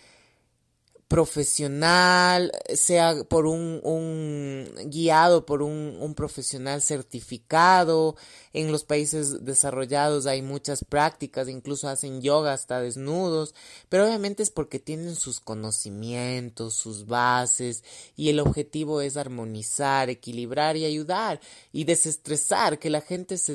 profesional, 1.15 2.51
sea 2.75 3.23
por 3.29 3.47
un, 3.47 4.69
guiado 4.87 5.47
por 5.47 5.63
un, 5.63 6.15
profesional 6.17 6.83
certificado. 6.83 8.17
En 8.53 8.73
los 8.73 8.85
países 8.85 9.45
desarrollados 9.45 10.27
hay 10.27 10.43
muchas 10.43 10.85
prácticas, 10.85 11.49
incluso 11.49 11.89
hacen 11.89 12.21
yoga 12.21 12.53
hasta 12.53 12.81
desnudos, 12.81 13.55
pero 13.89 14.07
obviamente 14.07 14.43
es 14.43 14.51
porque 14.51 14.81
tienen 14.81 15.15
sus 15.15 15.39
conocimientos, 15.41 16.75
sus 16.75 17.07
bases, 17.07 17.85
y 18.17 18.31
el 18.31 18.41
objetivo 18.41 19.01
es 19.01 19.17
armonizar, 19.17 20.11
equilibrar 20.11 20.77
y 20.77 20.85
ayudar 20.85 21.41
y 21.73 21.85
desestresar, 21.85 22.79
que 22.79 22.91
la 22.91 23.03
gente 23.03 23.39
se, 23.39 23.55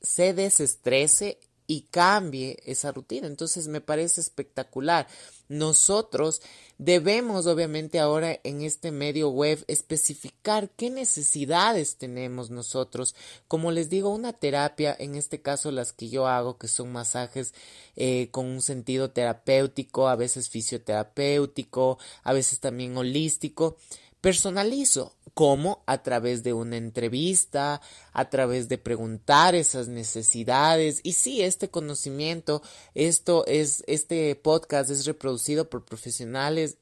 se 0.00 0.32
desestrese 0.32 1.38
y 1.66 1.82
cambie 1.90 2.58
esa 2.64 2.92
rutina. 2.92 3.26
Entonces 3.26 3.68
me 3.68 3.80
parece 3.80 4.20
espectacular. 4.20 5.06
Nosotros 5.48 6.40
debemos 6.78 7.46
obviamente 7.46 8.00
ahora 8.00 8.40
en 8.44 8.62
este 8.62 8.90
medio 8.90 9.28
web 9.28 9.62
especificar 9.68 10.70
qué 10.70 10.90
necesidades 10.90 11.96
tenemos 11.96 12.50
nosotros. 12.50 13.14
Como 13.46 13.70
les 13.70 13.90
digo, 13.90 14.08
una 14.08 14.32
terapia, 14.32 14.96
en 14.98 15.14
este 15.14 15.42
caso 15.42 15.70
las 15.70 15.92
que 15.92 16.08
yo 16.08 16.26
hago, 16.26 16.56
que 16.58 16.68
son 16.68 16.92
masajes 16.92 17.54
eh, 17.96 18.28
con 18.30 18.46
un 18.46 18.62
sentido 18.62 19.10
terapéutico, 19.10 20.08
a 20.08 20.16
veces 20.16 20.48
fisioterapéutico, 20.48 21.98
a 22.22 22.32
veces 22.32 22.60
también 22.60 22.96
holístico 22.96 23.76
personalizo. 24.24 25.14
¿Cómo? 25.34 25.82
A 25.84 26.02
través 26.02 26.42
de 26.42 26.54
una 26.54 26.78
entrevista, 26.78 27.82
a 28.14 28.30
través 28.30 28.70
de 28.70 28.78
preguntar 28.78 29.54
esas 29.54 29.88
necesidades. 29.88 31.00
Y 31.02 31.12
sí, 31.12 31.42
este 31.42 31.68
conocimiento, 31.68 32.62
esto 32.94 33.44
es, 33.46 33.84
este 33.86 34.34
podcast 34.34 34.88
es 34.88 35.04
reproducido 35.04 35.68
por 35.68 35.84
profesionales. 35.84 36.78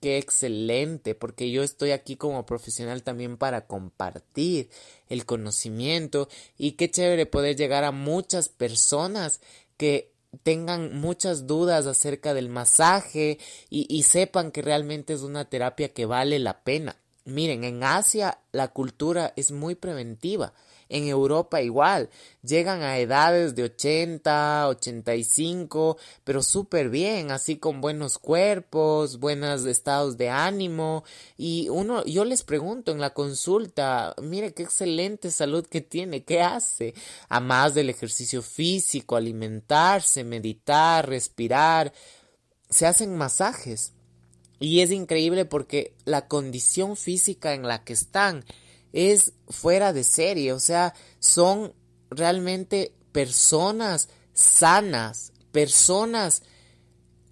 Qué 0.00 0.16
excelente, 0.16 1.16
porque 1.16 1.50
yo 1.50 1.64
estoy 1.64 1.90
aquí 1.90 2.14
como 2.14 2.46
profesional 2.46 3.02
también 3.02 3.36
para 3.36 3.66
compartir 3.66 4.70
el 5.08 5.26
conocimiento 5.26 6.28
y 6.56 6.72
qué 6.72 6.88
chévere 6.88 7.26
poder 7.26 7.56
llegar 7.56 7.82
a 7.82 7.90
muchas 7.90 8.48
personas 8.48 9.40
que 9.76 10.13
tengan 10.42 10.98
muchas 10.98 11.46
dudas 11.46 11.86
acerca 11.86 12.34
del 12.34 12.48
masaje 12.48 13.38
y, 13.70 14.02
sepan 14.02 14.50
que 14.50 14.62
realmente 14.62 15.12
es 15.12 15.22
una 15.22 15.44
terapia 15.44 15.92
que 15.92 16.06
vale 16.06 16.38
la 16.38 16.62
pena. 16.62 16.96
Miren, 17.24 17.64
en 17.64 17.82
Asia 17.84 18.38
la 18.52 18.68
cultura 18.68 19.32
es 19.36 19.50
muy 19.50 19.74
preventiva. 19.74 20.52
En 20.94 21.08
Europa 21.08 21.60
igual, 21.60 22.08
llegan 22.44 22.82
a 22.82 22.98
edades 22.98 23.56
de 23.56 23.64
80, 23.64 24.68
85, 24.68 25.96
pero 26.22 26.40
súper 26.40 26.88
bien, 26.88 27.32
así 27.32 27.56
con 27.56 27.80
buenos 27.80 28.16
cuerpos, 28.16 29.18
buenos 29.18 29.64
estados 29.64 30.16
de 30.16 30.28
ánimo. 30.28 31.02
Y 31.36 31.68
uno, 31.68 32.04
yo 32.04 32.24
les 32.24 32.44
pregunto 32.44 32.92
en 32.92 33.00
la 33.00 33.12
consulta, 33.12 34.14
mire 34.22 34.54
qué 34.54 34.62
excelente 34.62 35.32
salud 35.32 35.66
que 35.66 35.80
tiene, 35.80 36.22
¿qué 36.22 36.42
hace? 36.42 36.94
A 37.28 37.40
más 37.40 37.74
del 37.74 37.90
ejercicio 37.90 38.40
físico, 38.40 39.16
alimentarse, 39.16 40.22
meditar, 40.22 41.08
respirar, 41.08 41.92
se 42.70 42.86
hacen 42.86 43.16
masajes. 43.16 43.94
Y 44.60 44.78
es 44.78 44.92
increíble 44.92 45.44
porque 45.44 45.92
la 46.04 46.28
condición 46.28 46.96
física 46.96 47.52
en 47.52 47.66
la 47.66 47.82
que 47.82 47.94
están 47.94 48.44
es 48.94 49.32
fuera 49.48 49.92
de 49.92 50.04
serie, 50.04 50.52
o 50.52 50.60
sea, 50.60 50.94
son 51.18 51.74
realmente 52.10 52.94
personas 53.10 54.08
sanas, 54.32 55.32
personas 55.50 56.42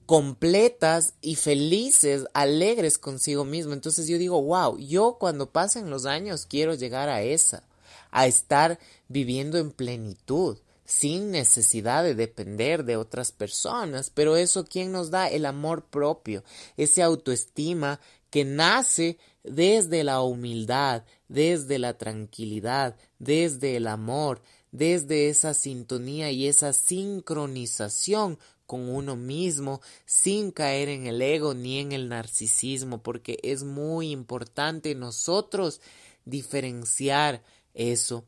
completas 0.07 1.15
y 1.21 1.37
felices, 1.37 2.27
alegres 2.35 2.99
consigo 2.99 3.45
mismo. 3.45 3.73
Entonces 3.73 4.09
yo 4.09 4.19
digo, 4.19 4.43
wow, 4.43 4.77
yo 4.77 5.19
cuando 5.21 5.53
pasen 5.53 5.89
los 5.89 6.05
años 6.05 6.47
quiero 6.47 6.75
llegar 6.75 7.09
a 7.09 7.23
esa, 7.23 7.63
a 8.11 8.27
estar 8.27 8.81
viviendo 9.07 9.57
en 9.59 9.71
plenitud, 9.71 10.59
sin 10.85 11.31
necesidad 11.31 12.03
de 12.03 12.17
depender 12.17 12.85
de 12.85 12.97
otras 12.97 13.31
personas. 13.31 14.11
Pero 14.11 14.37
eso, 14.37 14.65
¿quién 14.65 14.91
nos 14.91 15.11
da? 15.13 15.29
El 15.29 15.47
amor 15.47 15.85
propio, 15.85 16.43
ese 16.77 17.03
autoestima 17.05 18.01
que 18.33 18.47
nace 18.47 19.19
desde 19.45 20.05
la 20.05 20.23
humildad, 20.23 21.05
desde 21.29 21.79
la 21.79 21.99
tranquilidad, 21.99 22.97
desde 23.19 23.77
el 23.77 23.87
amor, 23.87 24.41
desde 24.71 25.29
esa 25.29 25.53
sintonía 25.53 26.31
y 26.31 26.49
esa 26.49 26.73
sincronización 26.73 28.39
con 28.65 28.89
uno 28.89 29.17
mismo 29.17 29.83
sin 30.07 30.51
caer 30.51 30.89
en 30.89 31.07
el 31.07 31.21
ego 31.21 31.53
ni 31.53 31.79
en 31.79 31.93
el 31.93 32.09
narcisismo, 32.09 33.03
porque 33.03 33.39
es 33.43 33.65
muy 33.65 34.13
importante 34.13 34.95
nosotros 34.95 35.83
diferenciar 36.25 37.45
eso. 37.75 38.25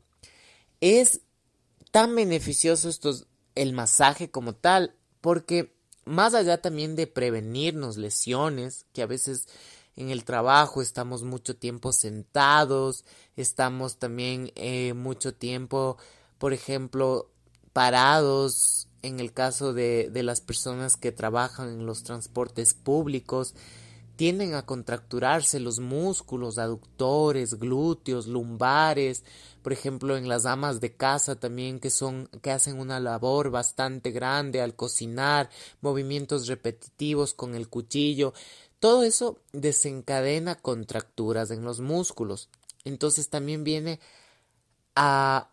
Es 0.81 1.21
tan 1.89 2.13
beneficioso 2.13 2.91
el 3.55 3.73
masaje 3.73 4.29
como 4.29 4.53
tal, 4.53 4.93
porque 5.19 5.73
más 6.03 6.35
allá 6.35 6.61
también 6.61 6.95
de 6.95 7.07
prevenirnos 7.07 7.97
lesiones, 7.97 8.85
que 8.93 9.01
a 9.01 9.07
veces 9.07 9.47
en 9.95 10.09
el 10.09 10.25
trabajo 10.25 10.81
estamos 10.81 11.23
mucho 11.23 11.55
tiempo 11.55 11.91
sentados, 11.93 13.05
estamos 13.35 13.97
también 13.97 14.51
eh, 14.55 14.93
mucho 14.93 15.33
tiempo, 15.33 15.97
por 16.37 16.53
ejemplo, 16.53 17.29
parados 17.73 18.87
en 19.01 19.19
el 19.19 19.33
caso 19.33 19.73
de, 19.73 20.09
de 20.11 20.23
las 20.23 20.41
personas 20.41 20.97
que 20.97 21.11
trabajan 21.11 21.69
en 21.69 21.85
los 21.85 22.03
transportes 22.03 22.73
públicos, 22.73 23.53
tienden 24.15 24.53
a 24.53 24.65
contracturarse 24.65 25.59
los 25.59 25.79
músculos 25.79 26.57
aductores, 26.57 27.59
glúteos, 27.59 28.27
lumbares, 28.27 29.23
por 29.61 29.73
ejemplo 29.73 30.15
en 30.15 30.29
las 30.29 30.45
amas 30.45 30.79
de 30.79 30.93
casa 30.93 31.39
también 31.39 31.79
que 31.79 31.89
son 31.89 32.29
que 32.41 32.51
hacen 32.51 32.79
una 32.79 32.99
labor 32.99 33.49
bastante 33.49 34.11
grande 34.11 34.61
al 34.61 34.75
cocinar, 34.75 35.49
movimientos 35.81 36.47
repetitivos 36.47 37.33
con 37.33 37.55
el 37.55 37.67
cuchillo, 37.67 38.33
todo 38.85 39.01
eso 39.01 39.39
desencadena 39.51 40.53
contracturas 40.53 41.49
en 41.49 41.63
los 41.63 41.79
músculos. 41.79 42.49
Entonces 42.83 43.29
también 43.29 43.63
viene 43.63 43.99
a 44.95 45.49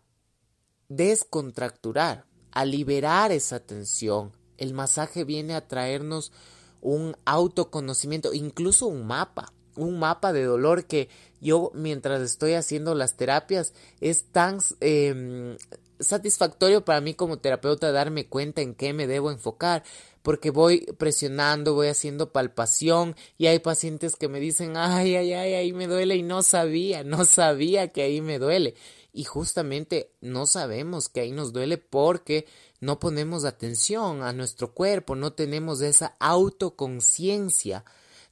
descontracturar, 0.87 2.27
a 2.51 2.63
liberar 2.63 3.31
esa 3.31 3.59
tensión. 3.59 4.33
El 4.59 4.75
masaje 4.75 5.23
viene 5.23 5.55
a 5.55 5.67
traernos 5.67 6.31
un 6.79 7.17
autoconocimiento, 7.25 8.35
incluso 8.35 8.85
un 8.85 9.07
mapa, 9.07 9.51
un 9.77 9.97
mapa 9.97 10.31
de 10.31 10.43
dolor 10.43 10.85
que 10.85 11.09
yo 11.41 11.71
mientras 11.73 12.21
estoy 12.21 12.53
haciendo 12.53 12.93
las 12.93 13.15
terapias 13.15 13.73
es 13.99 14.25
tan 14.25 14.59
em, 14.79 15.57
satisfactorio 15.99 16.85
para 16.85 17.01
mí 17.01 17.15
como 17.15 17.39
terapeuta 17.39 17.91
darme 17.91 18.27
cuenta 18.27 18.61
en 18.61 18.75
qué 18.75 18.93
me 18.93 19.07
debo 19.07 19.31
enfocar, 19.31 19.81
porque 20.23 20.49
voy 20.49 20.85
presionando, 20.97 21.75
voy 21.75 21.87
haciendo 21.87 22.31
palpación 22.31 23.15
y 23.37 23.47
hay 23.47 23.59
pacientes 23.59 24.15
que 24.15 24.29
me 24.29 24.39
dicen, 24.39 24.77
ay, 24.77 25.15
ay, 25.15 25.33
ay, 25.33 25.53
ahí 25.53 25.73
me 25.73 25.85
duele 25.85 26.15
y 26.15 26.23
no 26.23 26.41
sabía, 26.41 27.03
no 27.03 27.25
sabía 27.25 27.89
que 27.89 28.01
ahí 28.01 28.21
me 28.21 28.39
duele. 28.39 28.73
Y 29.11 29.25
justamente 29.25 30.11
no 30.21 30.47
sabemos 30.47 31.09
que 31.09 31.19
ahí 31.19 31.31
nos 31.31 31.53
duele 31.53 31.77
porque 31.77 32.47
no 32.79 32.99
ponemos 32.99 33.45
atención 33.45 34.23
a 34.23 34.33
nuestro 34.33 34.73
cuerpo, 34.73 35.15
no 35.15 35.33
tenemos 35.33 35.81
esa 35.81 36.15
autoconciencia, 36.19 37.83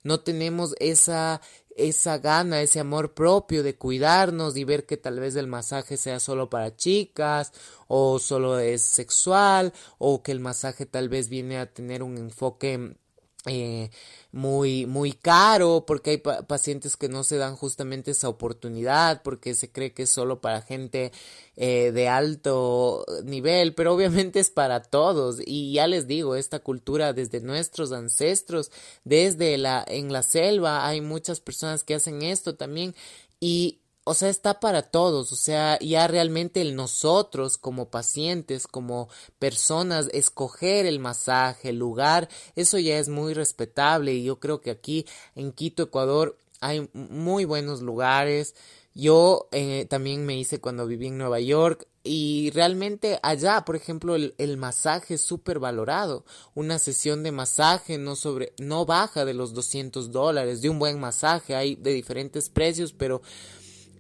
no 0.04 0.22
tenemos 0.22 0.74
esa 0.80 1.42
esa 1.76 2.18
gana, 2.18 2.62
ese 2.62 2.80
amor 2.80 3.14
propio 3.14 3.64
de 3.64 3.76
cuidarnos 3.76 4.58
y 4.58 4.64
ver 4.64 4.86
que 4.86 4.98
tal 4.98 5.20
vez 5.20 5.36
el 5.36 5.48
masaje 5.48 5.98
sea 5.98 6.20
solo 6.20 6.50
para 6.50 6.76
chicas 6.76 7.54
o 7.88 8.20
solo 8.20 8.60
es 8.60 8.82
sexual 8.82 9.74
o 9.98 10.24
que 10.24 10.32
el 10.32 10.40
masaje 10.40 10.86
tal 10.86 11.10
vez 11.10 11.30
viene 11.30 11.58
a 11.58 11.72
tener 11.72 12.04
un 12.04 12.18
enfoque 12.18 12.96
eh, 13.48 13.90
muy 14.32 14.86
muy 14.86 15.14
caro 15.14 15.84
porque 15.88 16.12
hay 16.12 16.18
pacientes 16.20 16.96
que 16.96 17.10
no 17.10 17.24
se 17.24 17.38
dan 17.38 17.56
justamente 17.56 18.12
esa 18.12 18.30
oportunidad 18.30 19.24
porque 19.24 19.56
se 19.56 19.72
cree 19.72 19.94
que 19.94 20.04
es 20.04 20.12
solo 20.12 20.42
para 20.42 20.62
gente 20.62 21.12
eh, 21.56 21.92
de 21.92 22.08
alto 22.08 23.04
nivel 23.24 23.74
pero 23.74 23.94
obviamente 23.94 24.40
es 24.40 24.52
para 24.52 24.84
todos. 24.84 25.40
Y 25.46 25.74
ya 25.74 25.88
les 25.88 26.08
digo 26.08 26.36
esta 26.36 26.60
cultura 26.60 27.14
desde 27.14 27.42
nuestros 27.42 27.92
ancestros 27.92 28.72
desde 29.06 29.58
la 29.58 29.84
en 29.88 30.14
la 30.14 30.24
selva 30.24 30.88
hay 30.88 31.02
muchas 31.02 31.40
personas 31.40 31.84
que 31.84 31.96
hacen 31.96 32.22
esto 32.22 32.56
también. 32.56 32.96
Y 33.40 33.81
o 34.04 34.14
sea, 34.16 34.30
está 34.30 34.60
para 34.60 34.82
todos, 34.82 35.32
o 35.32 35.36
sea, 35.36 35.78
ya 35.80 36.08
realmente 36.08 36.62
el 36.62 36.76
nosotros 36.76 37.58
como 37.58 37.90
pacientes, 37.90 38.66
como 38.66 39.10
personas, 39.38 40.10
escoger 40.12 40.88
el 40.88 41.00
masaje, 41.00 41.70
el 41.70 41.78
lugar, 41.78 42.28
eso 42.56 42.80
ya 42.80 42.98
es 42.98 43.10
muy 43.10 43.34
respetable 43.34 44.14
y 44.14 44.24
yo 44.24 44.40
creo 44.40 44.62
que 44.62 44.72
aquí 44.72 45.06
en 45.36 45.52
Quito, 45.52 45.84
Ecuador, 45.84 46.38
hay 46.62 46.90
muy 46.94 47.46
buenos 47.46 47.82
lugares. 47.82 48.56
Yo 48.94 49.48
eh, 49.52 49.88
también 49.90 50.26
me 50.26 50.38
hice 50.38 50.60
cuando 50.60 50.86
viví 50.86 51.08
en 51.08 51.18
Nueva 51.18 51.40
York 51.40 51.88
y 52.04 52.52
realmente 52.52 53.20
allá, 53.24 53.64
por 53.66 53.76
ejemplo, 53.76 54.16
el, 54.16 54.36
el 54.38 54.58
masaje 54.58 55.16
es 55.16 55.22
súper 55.22 55.60
valorado. 55.60 56.26
Una 56.56 56.78
sesión 56.78 57.24
de 57.24 57.32
masaje 57.32 57.98
no 57.98 58.16
sobre, 58.16 58.54
no 58.60 58.86
baja 58.86 59.26
de 59.26 59.34
los 59.34 59.54
200 59.54 60.12
dólares. 60.12 60.62
De 60.62 60.70
un 60.70 60.80
buen 60.80 61.00
masaje 61.00 61.56
hay 61.56 61.76
de 61.76 61.94
diferentes 61.94 62.50
precios, 62.50 62.94
pero 62.94 63.22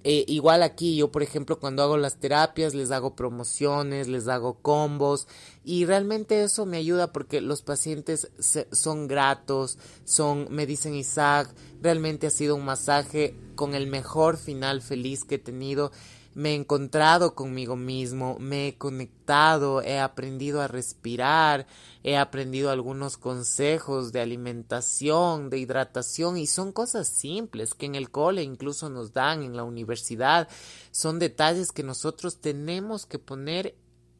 eh, 0.03 0.25
igual 0.27 0.63
aquí 0.63 0.95
yo, 0.95 1.11
por 1.11 1.21
ejemplo, 1.21 1.59
cuando 1.59 1.83
hago 1.83 1.95
las 1.95 2.19
terapias, 2.19 2.73
les 2.73 2.89
hago 2.89 3.15
promociones, 3.15 4.07
les 4.07 4.27
hago 4.27 4.55
combos 4.55 5.27
y 5.63 5.85
realmente 5.85 6.43
eso 6.43 6.65
me 6.65 6.77
ayuda 6.77 7.13
porque 7.13 7.39
los 7.39 7.61
pacientes 7.61 8.29
son 8.71 9.07
gratos, 9.07 9.77
son, 10.03 10.47
me 10.49 10.65
dicen 10.65 10.95
Isaac, 10.95 11.53
realmente 11.81 12.27
ha 12.27 12.31
sido 12.31 12.55
un 12.55 12.65
masaje 12.65 13.35
con 13.55 13.75
el 13.75 13.85
mejor 13.85 14.37
final 14.37 14.81
feliz 14.81 15.23
que 15.23 15.35
he 15.35 15.39
tenido 15.39 15.91
me 16.33 16.51
he 16.51 16.55
encontrado 16.55 17.35
conmigo 17.35 17.75
mismo, 17.75 18.37
me 18.39 18.69
he 18.69 18.77
conectado, 18.77 19.81
he 19.81 19.99
aprendido 19.99 20.61
a 20.61 20.67
respirar, 20.67 21.67
he 22.03 22.17
aprendido 22.17 22.69
algunos 22.69 23.17
consejos 23.17 24.11
de 24.11 24.21
alimentación, 24.21 25.49
de 25.49 25.59
hidratación 25.59 26.37
y 26.37 26.47
son 26.47 26.71
cosas 26.71 27.07
simples 27.07 27.73
que 27.73 27.85
en 27.85 27.95
el 27.95 28.09
cole 28.09 28.43
incluso 28.43 28.89
nos 28.89 29.13
dan 29.13 29.43
en 29.43 29.55
la 29.55 29.63
universidad, 29.63 30.47
son 30.91 31.19
detalles 31.19 31.71
que 31.71 31.83
nosotros 31.83 32.39
tenemos 32.39 33.05
que 33.05 33.19
poner 33.19 33.75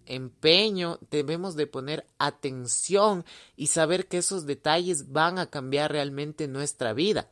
empeño, 0.06 1.00
debemos 1.10 1.56
de 1.56 1.68
poner 1.68 2.06
atención 2.18 3.24
y 3.56 3.68
saber 3.68 4.08
que 4.08 4.18
esos 4.18 4.46
detalles 4.46 5.12
van 5.12 5.40
a 5.40 5.50
cambiar 5.50 5.92
realmente 5.92 6.48
nuestra 6.48 6.94
vida. 6.94 7.30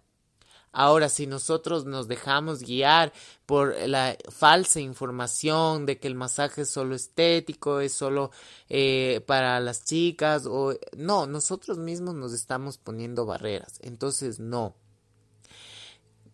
Ahora, 0.72 1.10
si 1.10 1.26
nosotros 1.26 1.86
nos 1.86 2.08
dejamos 2.08 2.62
guiar 2.62 3.12
por 3.46 3.76
la 3.88 4.16
falsa 4.30 4.80
información 4.80 5.86
de 5.86 6.00
que 6.00 6.08
el 6.08 6.16
masaje 6.16 6.62
es 6.62 6.70
solo 6.70 6.96
estético, 6.96 7.80
es 7.80 7.94
solo 7.94 8.32
eh, 8.70 9.22
para 9.26 9.60
las 9.60 9.84
chicas, 9.84 10.46
o 10.46 10.76
no, 10.96 11.26
nosotros 11.26 11.78
mismos 11.80 12.16
nos 12.16 12.34
estamos 12.34 12.78
poniendo 12.78 13.26
barreras. 13.26 13.80
Entonces, 13.82 14.40
no. 14.40 14.76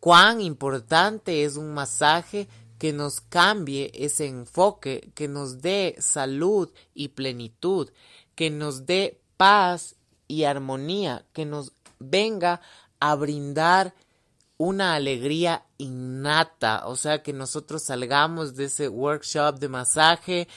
Cuán 0.02 0.42
importante 0.42 1.46
es 1.46 1.56
un 1.56 1.74
masaje 1.74 2.48
que 2.78 2.94
nos 2.94 3.22
cambie 3.22 3.92
ese 3.94 4.28
enfoque, 4.28 5.12
que 5.16 5.28
nos 5.28 5.62
dé 5.62 5.96
salud 6.00 6.70
y 6.94 7.10
plenitud, 7.10 7.90
que 8.36 8.50
nos 8.50 8.86
dé 8.86 9.22
paz 9.38 9.96
y 10.28 10.44
armonía, 10.44 11.26
que 11.34 11.46
nos 11.46 11.72
venga 12.00 12.62
a 13.00 13.16
brindar 13.16 13.96
una 14.58 14.96
alegría 14.96 15.66
innata, 15.78 16.88
o 16.88 16.96
sea, 16.96 17.22
que 17.22 17.34
nosotros 17.34 17.84
salgamos 17.84 18.56
de 18.56 18.66
ese 18.66 18.88
workshop 18.88 19.60
de 19.60 19.70
masaje 19.70 20.48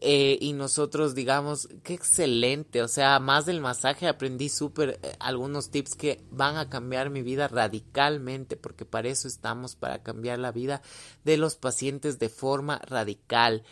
eh, 0.00 0.38
y 0.40 0.52
nosotros 0.52 1.14
digamos, 1.14 1.68
qué 1.82 1.94
excelente, 1.94 2.82
o 2.82 2.88
sea, 2.88 3.18
más 3.20 3.46
del 3.46 3.60
masaje 3.60 4.08
aprendí 4.08 4.48
súper 4.48 4.98
eh, 5.02 5.16
algunos 5.20 5.70
tips 5.70 5.94
que 5.94 6.24
van 6.30 6.56
a 6.56 6.68
cambiar 6.68 7.10
mi 7.10 7.22
vida 7.22 7.48
radicalmente, 7.48 8.56
porque 8.56 8.84
para 8.84 9.08
eso 9.08 9.28
estamos, 9.28 9.76
para 9.76 10.02
cambiar 10.02 10.40
la 10.40 10.52
vida 10.52 10.82
de 11.24 11.36
los 11.36 11.56
pacientes 11.56 12.18
de 12.18 12.28
forma 12.28 12.80
radical. 12.86 13.62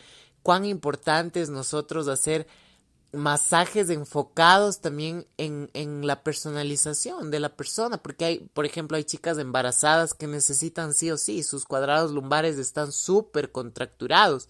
Cuán 0.42 0.64
importante 0.64 1.42
es 1.42 1.50
nosotros 1.50 2.08
hacer 2.08 2.46
masajes 3.12 3.90
enfocados 3.90 4.80
también 4.80 5.26
en, 5.36 5.70
en, 5.74 6.06
la 6.06 6.22
personalización 6.22 7.30
de 7.30 7.40
la 7.40 7.50
persona, 7.50 7.98
porque 7.98 8.24
hay, 8.24 8.38
por 8.54 8.64
ejemplo, 8.64 8.96
hay 8.96 9.04
chicas 9.04 9.38
embarazadas 9.38 10.14
que 10.14 10.26
necesitan 10.26 10.94
sí 10.94 11.10
o 11.10 11.18
sí, 11.18 11.42
sus 11.42 11.66
cuadrados 11.66 12.12
lumbares 12.12 12.56
están 12.58 12.90
súper 12.90 13.52
contracturados. 13.52 14.48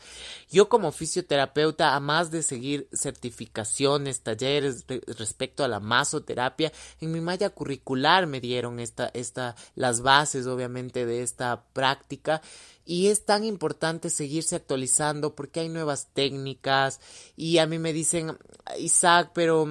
Yo 0.49 0.69
como 0.69 0.93
fisioterapeuta, 0.93 1.97
a 1.97 2.01
más 2.01 2.31
de 2.31 2.43
seguir 2.43 2.89
certificaciones, 2.93 4.21
talleres 4.21 4.85
respecto 5.19 5.65
a 5.65 5.69
la 5.69 5.81
masoterapia, 5.81 6.73
en 7.01 7.11
mi 7.11 7.21
malla 7.21 7.51
curricular 7.51 8.27
me 8.27 8.41
dieron 8.41 8.79
esta, 8.79 9.11
esta, 9.13 9.57
las 9.75 10.03
bases 10.03 10.47
obviamente 10.47 11.05
de 11.05 11.23
esta 11.23 11.65
práctica 11.73 12.43
y 12.85 13.09
es 13.09 13.25
tan 13.25 13.45
importante 13.45 14.11
seguirse 14.11 14.57
actualizando 14.57 15.35
porque 15.35 15.61
hay 15.61 15.69
nuevas 15.69 16.09
técnicas 16.13 17.01
y 17.37 17.59
a 17.59 17.67
mí 17.67 17.79
me 17.79 17.93
dicen, 17.93 18.37
Isaac, 18.79 19.31
pero 19.35 19.67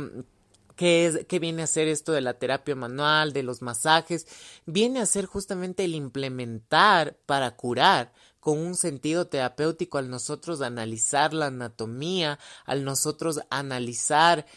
¿Qué, 0.76 1.06
es, 1.06 1.26
¿Qué 1.28 1.38
viene 1.38 1.62
a 1.62 1.67
ser 1.67 1.88
esto 1.88 2.12
de 2.12 2.21
la 2.21 2.39
terapia 2.39 2.76
manual, 2.76 3.34
de 3.34 3.43
los 3.43 3.62
masajes? 3.62 4.26
Viene 4.65 5.00
a 5.00 5.06
ser 5.06 5.28
justamente 5.28 5.84
el 5.84 5.93
implementar 5.93 7.17
para 7.28 7.56
curar 7.56 8.12
con 8.39 8.58
un 8.58 8.76
sentido 8.76 9.28
terapéutico 9.28 10.00
al 10.00 10.10
nosotros 10.10 10.62
analizar 10.62 11.36
la 11.36 11.45
anatomía, 11.45 12.39
al 12.65 12.84
nosotros 12.84 13.41
analizar 13.52 14.47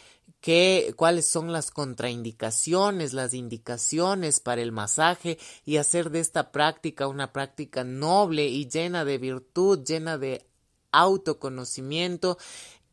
qué, 0.45 0.93
cuáles 0.95 1.25
son 1.25 1.51
las 1.51 1.71
contraindicaciones, 1.71 3.13
las 3.13 3.33
indicaciones 3.33 4.39
para 4.39 4.61
el 4.61 4.71
masaje 4.71 5.39
y 5.65 5.77
hacer 5.77 6.11
de 6.11 6.19
esta 6.19 6.51
práctica 6.51 7.07
una 7.07 7.33
práctica 7.33 7.83
noble 7.83 8.45
y 8.45 8.69
llena 8.69 9.05
de 9.05 9.17
virtud, 9.17 9.83
llena 9.83 10.19
de 10.19 10.45
autoconocimiento 10.91 12.37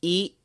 y 0.01 0.39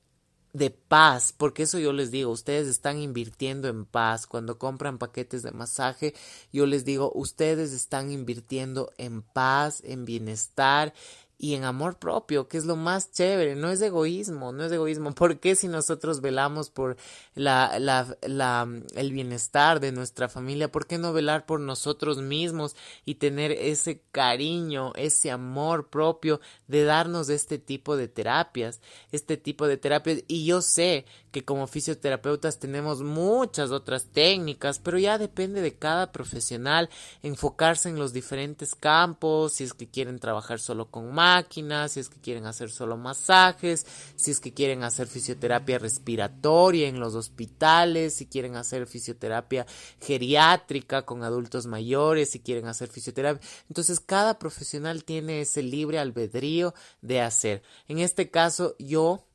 de 0.52 0.70
paz, 0.70 1.34
porque 1.38 1.64
eso 1.64 1.80
yo 1.80 1.94
les 1.94 2.12
digo, 2.12 2.30
ustedes 2.30 2.68
están 2.68 3.00
invirtiendo 3.00 3.70
en 3.70 3.86
paz. 3.86 4.28
Cuando 4.28 4.58
compran 4.58 4.98
paquetes 4.98 5.44
de 5.44 5.52
masaje, 5.52 6.14
yo 6.52 6.66
les 6.66 6.84
digo, 6.84 7.14
ustedes 7.16 7.72
están 7.72 8.12
invirtiendo 8.12 8.92
en 8.98 9.22
paz, 9.22 9.82
en 9.86 10.04
bienestar 10.04 10.94
y 11.40 11.54
en 11.54 11.66
amor 11.66 12.00
propio, 12.00 12.48
que 12.48 12.58
es 12.58 12.66
lo 12.66 12.76
más 12.76 13.12
chévere, 13.12 13.56
no 13.56 13.70
es 13.70 13.80
egoísmo, 13.82 14.52
no 14.52 14.64
es 14.64 14.72
egoísmo. 14.72 15.14
¿Por 15.14 15.40
qué 15.40 15.56
si 15.56 15.68
nosotros 15.68 16.20
velamos 16.22 16.72
por 16.72 16.98
la, 17.36 17.78
la, 17.80 18.18
la, 18.22 18.68
el 18.96 19.12
bienestar 19.12 19.80
de 19.80 19.92
nuestra 19.92 20.30
familia, 20.30 20.72
por 20.72 20.88
qué 20.88 20.98
no 20.98 21.14
velar 21.14 21.46
por 21.46 21.60
nosotros 21.60 22.18
mismos 22.18 22.76
y 23.06 23.16
tener 23.16 23.52
ese 23.52 24.02
cariño, 24.12 24.94
ese 24.96 25.30
amor 25.30 25.90
propio 25.90 26.42
de 26.68 26.84
darnos 26.84 27.30
este 27.30 27.60
tipo 27.60 27.98
de 27.98 28.08
terapias, 28.08 28.82
este 29.12 29.38
tipo 29.38 29.68
de 29.68 29.78
terapias? 29.78 30.24
Y 30.28 30.46
yo 30.46 30.64
sé 30.64 31.06
que 31.38 31.46
como 31.46 31.68
fisioterapeutas 31.68 32.58
tenemos 32.58 33.04
muchas 33.04 33.70
otras 33.70 34.08
técnicas, 34.08 34.80
pero 34.80 34.98
ya 34.98 35.20
depende 35.20 35.62
de 35.62 35.76
cada 35.76 36.12
profesional 36.12 36.90
enfocarse 37.22 37.90
en 37.90 38.00
los 38.00 38.12
diferentes 38.12 38.74
campos, 38.74 39.54
si 39.54 39.64
es 39.64 39.76
que 39.76 39.88
quieren 39.88 40.18
trabajar 40.18 40.60
solo 40.60 40.90
con 40.90 41.14
máquinas, 41.14 41.92
si 41.92 42.00
es 42.00 42.10
que 42.10 42.20
quieren 42.20 42.48
hacer 42.48 42.72
solo 42.72 42.98
masajes, 42.98 43.86
si 44.16 44.32
es 44.32 44.40
que 44.40 44.52
quieren 44.52 44.82
hacer 44.82 45.06
fisioterapia 45.06 45.78
respiratoria 45.78 46.88
en 46.88 47.00
los 47.00 47.14
hospitales, 47.14 48.16
si 48.16 48.26
quieren 48.26 48.56
hacer 48.56 48.88
fisioterapia 48.88 49.68
geriátrica 50.02 51.04
con 51.04 51.24
adultos 51.24 51.68
mayores, 51.68 52.32
si 52.32 52.40
quieren 52.40 52.66
hacer 52.66 52.90
fisioterapia. 52.90 53.48
Entonces 53.70 54.00
cada 54.00 54.40
profesional 54.40 55.04
tiene 55.04 55.42
ese 55.42 55.62
libre 55.62 56.00
albedrío 56.00 56.74
de 57.04 57.22
hacer. 57.22 57.62
En 57.88 58.00
este 58.00 58.32
caso 58.32 58.76
yo 58.80 59.28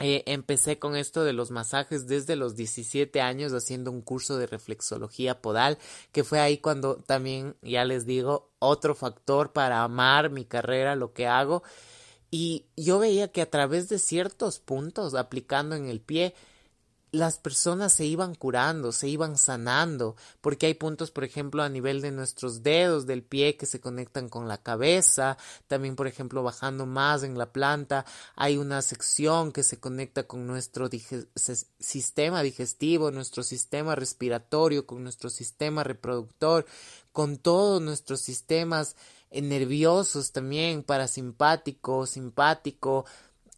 eh, 0.00 0.22
empecé 0.24 0.78
con 0.78 0.96
esto 0.96 1.24
de 1.24 1.34
los 1.34 1.50
masajes 1.50 2.06
desde 2.06 2.34
los 2.34 2.56
17 2.56 3.20
años 3.20 3.52
haciendo 3.52 3.90
un 3.90 4.00
curso 4.00 4.38
de 4.38 4.46
reflexología 4.46 5.42
podal, 5.42 5.76
que 6.10 6.24
fue 6.24 6.40
ahí 6.40 6.56
cuando 6.56 6.96
también, 6.96 7.54
ya 7.60 7.84
les 7.84 8.06
digo, 8.06 8.50
otro 8.58 8.94
factor 8.94 9.52
para 9.52 9.82
amar 9.82 10.30
mi 10.30 10.46
carrera, 10.46 10.96
lo 10.96 11.12
que 11.12 11.26
hago. 11.26 11.62
Y 12.30 12.64
yo 12.76 12.98
veía 12.98 13.28
que 13.28 13.42
a 13.42 13.50
través 13.50 13.90
de 13.90 13.98
ciertos 13.98 14.58
puntos, 14.58 15.14
aplicando 15.14 15.76
en 15.76 15.86
el 15.86 16.00
pie, 16.00 16.34
las 17.12 17.38
personas 17.38 17.92
se 17.92 18.04
iban 18.04 18.34
curando, 18.34 18.92
se 18.92 19.08
iban 19.08 19.36
sanando, 19.36 20.16
porque 20.40 20.66
hay 20.66 20.74
puntos, 20.74 21.10
por 21.10 21.24
ejemplo, 21.24 21.62
a 21.62 21.68
nivel 21.68 22.00
de 22.00 22.12
nuestros 22.12 22.62
dedos 22.62 23.06
del 23.06 23.22
pie 23.22 23.56
que 23.56 23.66
se 23.66 23.80
conectan 23.80 24.28
con 24.28 24.46
la 24.46 24.58
cabeza, 24.58 25.36
también, 25.66 25.96
por 25.96 26.06
ejemplo, 26.06 26.42
bajando 26.42 26.86
más 26.86 27.22
en 27.22 27.36
la 27.36 27.52
planta, 27.52 28.04
hay 28.36 28.56
una 28.58 28.80
sección 28.82 29.52
que 29.52 29.62
se 29.62 29.80
conecta 29.80 30.24
con 30.24 30.46
nuestro 30.46 30.88
sistema 31.78 32.42
digestivo, 32.42 33.10
nuestro 33.10 33.42
sistema 33.42 33.94
respiratorio, 33.96 34.86
con 34.86 35.02
nuestro 35.02 35.30
sistema 35.30 35.82
reproductor, 35.82 36.64
con 37.12 37.38
todos 37.38 37.82
nuestros 37.82 38.20
sistemas 38.20 38.94
nerviosos 39.32 40.32
también, 40.32 40.82
parasimpático, 40.82 42.06
simpático, 42.06 43.04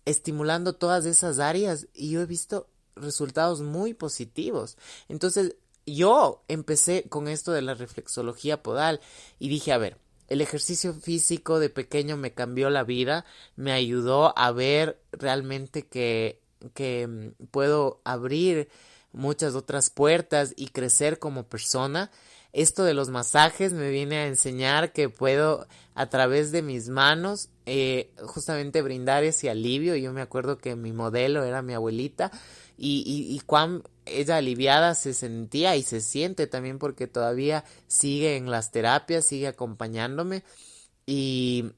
estimulando 0.04 0.74
todas 0.74 1.06
esas 1.06 1.38
áreas. 1.38 1.86
Y 1.94 2.10
yo 2.10 2.20
he 2.20 2.26
visto 2.26 2.68
resultados 2.96 3.60
muy 3.60 3.94
positivos. 3.94 4.76
Entonces, 5.08 5.56
yo 5.86 6.42
empecé 6.48 7.04
con 7.08 7.28
esto 7.28 7.52
de 7.52 7.62
la 7.62 7.74
reflexología 7.74 8.62
podal 8.62 9.00
y 9.38 9.48
dije, 9.48 9.72
a 9.72 9.78
ver, 9.78 9.98
el 10.28 10.40
ejercicio 10.40 10.94
físico 10.94 11.58
de 11.58 11.68
pequeño 11.68 12.16
me 12.16 12.32
cambió 12.32 12.70
la 12.70 12.84
vida, 12.84 13.24
me 13.56 13.72
ayudó 13.72 14.36
a 14.38 14.50
ver 14.52 14.98
realmente 15.12 15.86
que, 15.86 16.40
que 16.74 17.06
mm, 17.06 17.46
puedo 17.50 18.00
abrir 18.04 18.68
muchas 19.12 19.54
otras 19.54 19.90
puertas 19.90 20.54
y 20.56 20.68
crecer 20.68 21.18
como 21.18 21.44
persona. 21.44 22.10
Esto 22.52 22.84
de 22.84 22.94
los 22.94 23.08
masajes 23.08 23.72
me 23.72 23.90
viene 23.90 24.18
a 24.18 24.26
enseñar 24.26 24.92
que 24.92 25.08
puedo 25.08 25.66
a 25.94 26.06
través 26.08 26.52
de 26.52 26.62
mis 26.62 26.88
manos 26.88 27.48
eh, 27.66 28.10
justamente 28.24 28.82
brindar 28.82 29.24
ese 29.24 29.50
alivio. 29.50 29.96
Yo 29.96 30.12
me 30.12 30.20
acuerdo 30.20 30.58
que 30.58 30.76
mi 30.76 30.92
modelo 30.92 31.44
era 31.44 31.62
mi 31.62 31.74
abuelita 31.74 32.30
y, 32.76 33.02
y, 33.06 33.36
y 33.36 33.40
cuán 33.40 33.82
ella 34.06 34.36
aliviada 34.36 34.94
se 34.94 35.14
sentía 35.14 35.76
y 35.76 35.82
se 35.82 36.00
siente 36.00 36.46
también 36.46 36.78
porque 36.78 37.06
todavía 37.06 37.64
sigue 37.86 38.36
en 38.36 38.50
las 38.50 38.70
terapias, 38.70 39.26
sigue 39.26 39.48
acompañándome. 39.48 40.42
Y, 41.06 41.72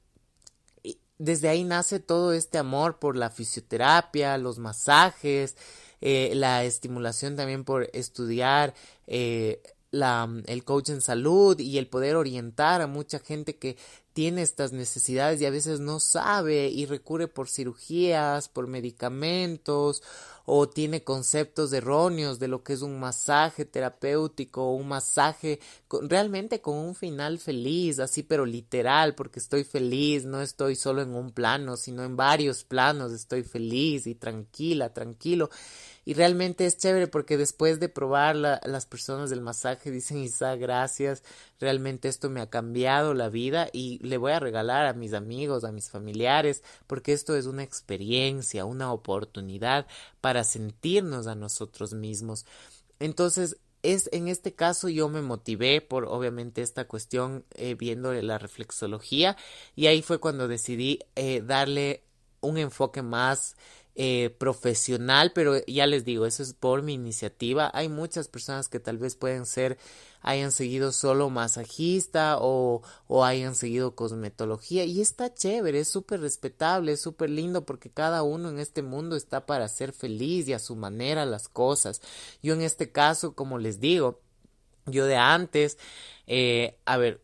desde 1.17 1.47
ahí 1.49 1.63
nace 1.63 1.99
todo 1.99 2.33
este 2.33 2.57
amor 2.57 2.99
por 2.99 3.15
la 3.15 3.29
fisioterapia, 3.29 4.37
los 4.37 4.59
masajes, 4.59 5.55
eh, 6.01 6.33
la 6.35 6.63
estimulación 6.65 7.35
también 7.35 7.63
por 7.63 7.89
estudiar 7.93 8.73
eh, 9.07 9.61
la, 9.91 10.29
el 10.45 10.63
coach 10.65 10.89
en 10.89 11.01
salud 11.01 11.57
y 11.59 11.77
el 11.77 11.87
poder 11.87 12.17
orientar 12.17 12.81
a 12.81 12.87
mucha 12.87 13.19
gente 13.19 13.55
que 13.55 13.77
tiene 14.11 14.41
estas 14.41 14.73
necesidades 14.73 15.39
y 15.39 15.45
a 15.45 15.49
veces 15.49 15.79
no 15.79 15.99
sabe 15.99 16.67
y 16.67 16.85
recurre 16.85 17.27
por 17.27 17.49
cirugías, 17.49 18.49
por 18.49 18.67
medicamentos 18.67 20.03
o 20.45 20.69
tiene 20.69 21.03
conceptos 21.03 21.73
erróneos 21.73 22.39
de 22.39 22.47
lo 22.47 22.63
que 22.63 22.73
es 22.73 22.81
un 22.81 22.99
masaje 22.99 23.65
terapéutico 23.65 24.63
o 24.63 24.75
un 24.75 24.87
masaje 24.87 25.59
realmente 26.03 26.61
con 26.61 26.75
un 26.77 26.95
final 26.95 27.39
feliz, 27.39 27.99
así 27.99 28.23
pero 28.23 28.45
literal, 28.45 29.15
porque 29.15 29.39
estoy 29.39 29.63
feliz, 29.63 30.25
no 30.25 30.41
estoy 30.41 30.75
solo 30.75 31.01
en 31.01 31.15
un 31.15 31.31
plano, 31.31 31.77
sino 31.77 32.03
en 32.03 32.15
varios 32.15 32.63
planos, 32.63 33.11
estoy 33.11 33.43
feliz 33.43 34.07
y 34.07 34.15
tranquila, 34.15 34.93
tranquilo. 34.93 35.49
Y 36.05 36.13
realmente 36.13 36.67
es 36.67 36.77
chévere 36.77 37.07
porque 37.07 37.35
después 37.35 37.79
de 37.79 37.89
probar 37.89 38.35
las 38.35 38.85
personas 38.85 39.31
del 39.31 39.41
masaje 39.41 39.89
dicen, 39.89 40.19
Isa, 40.19 40.55
gracias, 40.55 41.23
realmente 41.59 42.07
esto 42.07 42.29
me 42.29 42.41
ha 42.41 42.49
cambiado 42.49 43.15
la 43.15 43.29
vida 43.29 43.69
y 43.73 43.97
le 44.07 44.17
voy 44.17 44.31
a 44.31 44.39
regalar 44.39 44.85
a 44.85 44.93
mis 44.93 45.13
amigos, 45.13 45.63
a 45.63 45.71
mis 45.71 45.89
familiares, 45.89 46.63
porque 46.85 47.11
esto 47.11 47.35
es 47.35 47.47
una 47.47 47.63
experiencia, 47.63 48.65
una 48.65 48.93
oportunidad 48.93 49.87
para 50.21 50.43
sentirnos 50.43 51.25
a 51.25 51.33
nosotros 51.33 51.93
mismos. 51.95 52.45
Entonces, 52.99 53.57
es 53.81 54.09
en 54.13 54.27
este 54.27 54.53
caso 54.53 54.89
yo 54.89 55.09
me 55.09 55.21
motivé 55.21 55.81
por 55.81 56.05
obviamente 56.05 56.61
esta 56.61 56.87
cuestión 56.87 57.45
eh, 57.53 57.75
viendo 57.75 58.13
la 58.13 58.37
reflexología 58.37 59.37
y 59.75 59.87
ahí 59.87 60.01
fue 60.01 60.19
cuando 60.19 60.47
decidí 60.47 60.99
eh, 61.15 61.41
darle 61.45 62.03
un 62.41 62.57
enfoque 62.57 63.01
más 63.01 63.55
eh, 63.97 64.35
profesional, 64.37 65.31
pero 65.33 65.65
ya 65.67 65.87
les 65.87 66.03
digo, 66.03 66.25
eso 66.25 66.43
es 66.43 66.53
por 66.53 66.81
mi 66.81 66.93
iniciativa. 66.93 67.71
Hay 67.73 67.87
muchas 67.87 68.27
personas 68.27 68.67
que 68.67 68.81
tal 68.81 68.97
vez 68.97 69.15
pueden 69.15 69.45
ser, 69.45 69.77
hayan 70.21 70.51
seguido 70.51 70.91
solo 70.91 71.29
masajista 71.29 72.37
o, 72.41 72.81
o 73.07 73.23
hayan 73.23 73.55
seguido 73.55 73.95
cosmetología 73.95 74.83
y 74.83 74.99
está 74.99 75.33
chévere, 75.33 75.79
es 75.79 75.87
súper 75.87 76.19
respetable, 76.19 76.91
es 76.91 77.01
súper 77.01 77.29
lindo 77.29 77.65
porque 77.65 77.89
cada 77.89 78.23
uno 78.23 78.49
en 78.49 78.59
este 78.59 78.81
mundo 78.81 79.15
está 79.15 79.45
para 79.45 79.67
ser 79.69 79.93
feliz 79.93 80.47
y 80.49 80.53
a 80.53 80.59
su 80.59 80.75
manera 80.75 81.25
las 81.25 81.47
cosas. 81.47 82.01
Yo 82.43 82.53
en 82.53 82.63
este 82.63 82.91
caso, 82.91 83.33
como 83.33 83.59
les 83.59 83.79
digo, 83.79 84.19
yo 84.87 85.05
de 85.05 85.15
antes, 85.15 85.77
eh, 86.27 86.77
a 86.85 86.97
ver, 86.97 87.21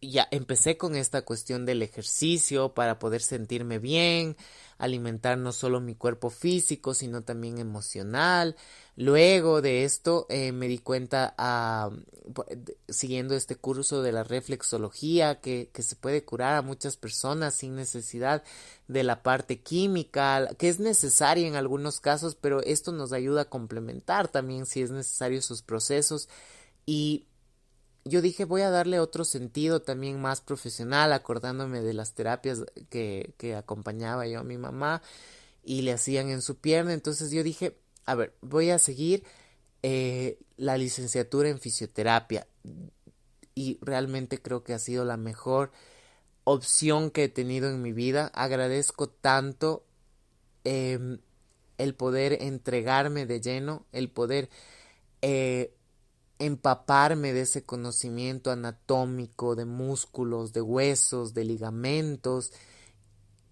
ya 0.00 0.26
empecé 0.32 0.76
con 0.76 0.96
esta 0.96 1.22
cuestión 1.22 1.64
del 1.64 1.80
ejercicio 1.80 2.74
para 2.74 2.98
poder 2.98 3.22
sentirme 3.22 3.78
bien, 3.78 4.36
alimentar 4.82 5.38
no 5.38 5.52
solo 5.52 5.80
mi 5.80 5.94
cuerpo 5.94 6.28
físico, 6.28 6.92
sino 6.92 7.22
también 7.22 7.58
emocional. 7.58 8.56
Luego 8.96 9.62
de 9.62 9.84
esto 9.84 10.26
eh, 10.28 10.50
me 10.50 10.66
di 10.66 10.78
cuenta, 10.78 11.34
a, 11.38 11.90
siguiendo 12.88 13.36
este 13.36 13.54
curso 13.54 14.02
de 14.02 14.10
la 14.10 14.24
reflexología, 14.24 15.40
que, 15.40 15.70
que 15.72 15.84
se 15.84 15.94
puede 15.94 16.24
curar 16.24 16.56
a 16.56 16.62
muchas 16.62 16.96
personas 16.96 17.54
sin 17.54 17.76
necesidad 17.76 18.42
de 18.88 19.04
la 19.04 19.22
parte 19.22 19.60
química, 19.60 20.48
que 20.58 20.68
es 20.68 20.80
necesaria 20.80 21.46
en 21.46 21.54
algunos 21.54 22.00
casos, 22.00 22.34
pero 22.34 22.60
esto 22.62 22.90
nos 22.90 23.12
ayuda 23.12 23.42
a 23.42 23.48
complementar 23.48 24.26
también 24.26 24.66
si 24.66 24.82
es 24.82 24.90
necesario 24.90 25.42
sus 25.42 25.62
procesos 25.62 26.28
y 26.84 27.26
yo 28.04 28.20
dije 28.22 28.44
voy 28.44 28.62
a 28.62 28.70
darle 28.70 29.00
otro 29.00 29.24
sentido 29.24 29.82
también 29.82 30.20
más 30.20 30.40
profesional, 30.40 31.12
acordándome 31.12 31.80
de 31.82 31.94
las 31.94 32.14
terapias 32.14 32.64
que, 32.90 33.34
que 33.38 33.54
acompañaba 33.54 34.26
yo 34.26 34.40
a 34.40 34.44
mi 34.44 34.58
mamá 34.58 35.02
y 35.64 35.82
le 35.82 35.92
hacían 35.92 36.28
en 36.28 36.42
su 36.42 36.56
pierna. 36.56 36.92
Entonces 36.92 37.30
yo 37.30 37.42
dije, 37.42 37.76
a 38.04 38.14
ver, 38.14 38.34
voy 38.40 38.70
a 38.70 38.78
seguir 38.78 39.24
eh, 39.82 40.38
la 40.56 40.76
licenciatura 40.76 41.48
en 41.48 41.60
fisioterapia 41.60 42.46
y 43.54 43.78
realmente 43.82 44.40
creo 44.40 44.64
que 44.64 44.74
ha 44.74 44.78
sido 44.78 45.04
la 45.04 45.16
mejor 45.16 45.72
opción 46.44 47.10
que 47.10 47.24
he 47.24 47.28
tenido 47.28 47.70
en 47.70 47.82
mi 47.82 47.92
vida. 47.92 48.30
Agradezco 48.34 49.08
tanto 49.08 49.84
eh, 50.64 51.18
el 51.78 51.94
poder 51.94 52.38
entregarme 52.40 53.26
de 53.26 53.40
lleno, 53.40 53.86
el 53.92 54.10
poder 54.10 54.48
eh, 55.20 55.74
empaparme 56.46 57.32
de 57.32 57.42
ese 57.42 57.64
conocimiento 57.64 58.50
anatómico, 58.50 59.54
de 59.54 59.64
músculos, 59.64 60.52
de 60.52 60.60
huesos, 60.60 61.34
de 61.34 61.44
ligamentos 61.44 62.52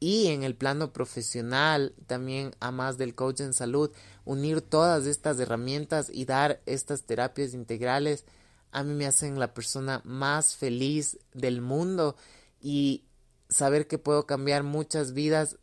y 0.00 0.28
en 0.28 0.42
el 0.42 0.56
plano 0.56 0.92
profesional 0.92 1.94
también 2.06 2.52
a 2.60 2.70
más 2.70 2.96
del 2.98 3.14
coach 3.14 3.40
en 3.40 3.52
salud, 3.52 3.90
unir 4.24 4.62
todas 4.62 5.06
estas 5.06 5.38
herramientas 5.38 6.10
y 6.12 6.24
dar 6.24 6.62
estas 6.66 7.04
terapias 7.04 7.54
integrales 7.54 8.24
a 8.72 8.82
mí 8.84 8.94
me 8.94 9.06
hacen 9.06 9.38
la 9.38 9.52
persona 9.52 10.00
más 10.04 10.56
feliz 10.56 11.18
del 11.34 11.60
mundo 11.60 12.16
y 12.60 13.04
saber 13.48 13.86
que 13.86 13.98
puedo 13.98 14.26
cambiar 14.26 14.62
muchas 14.62 15.12
vidas 15.12 15.58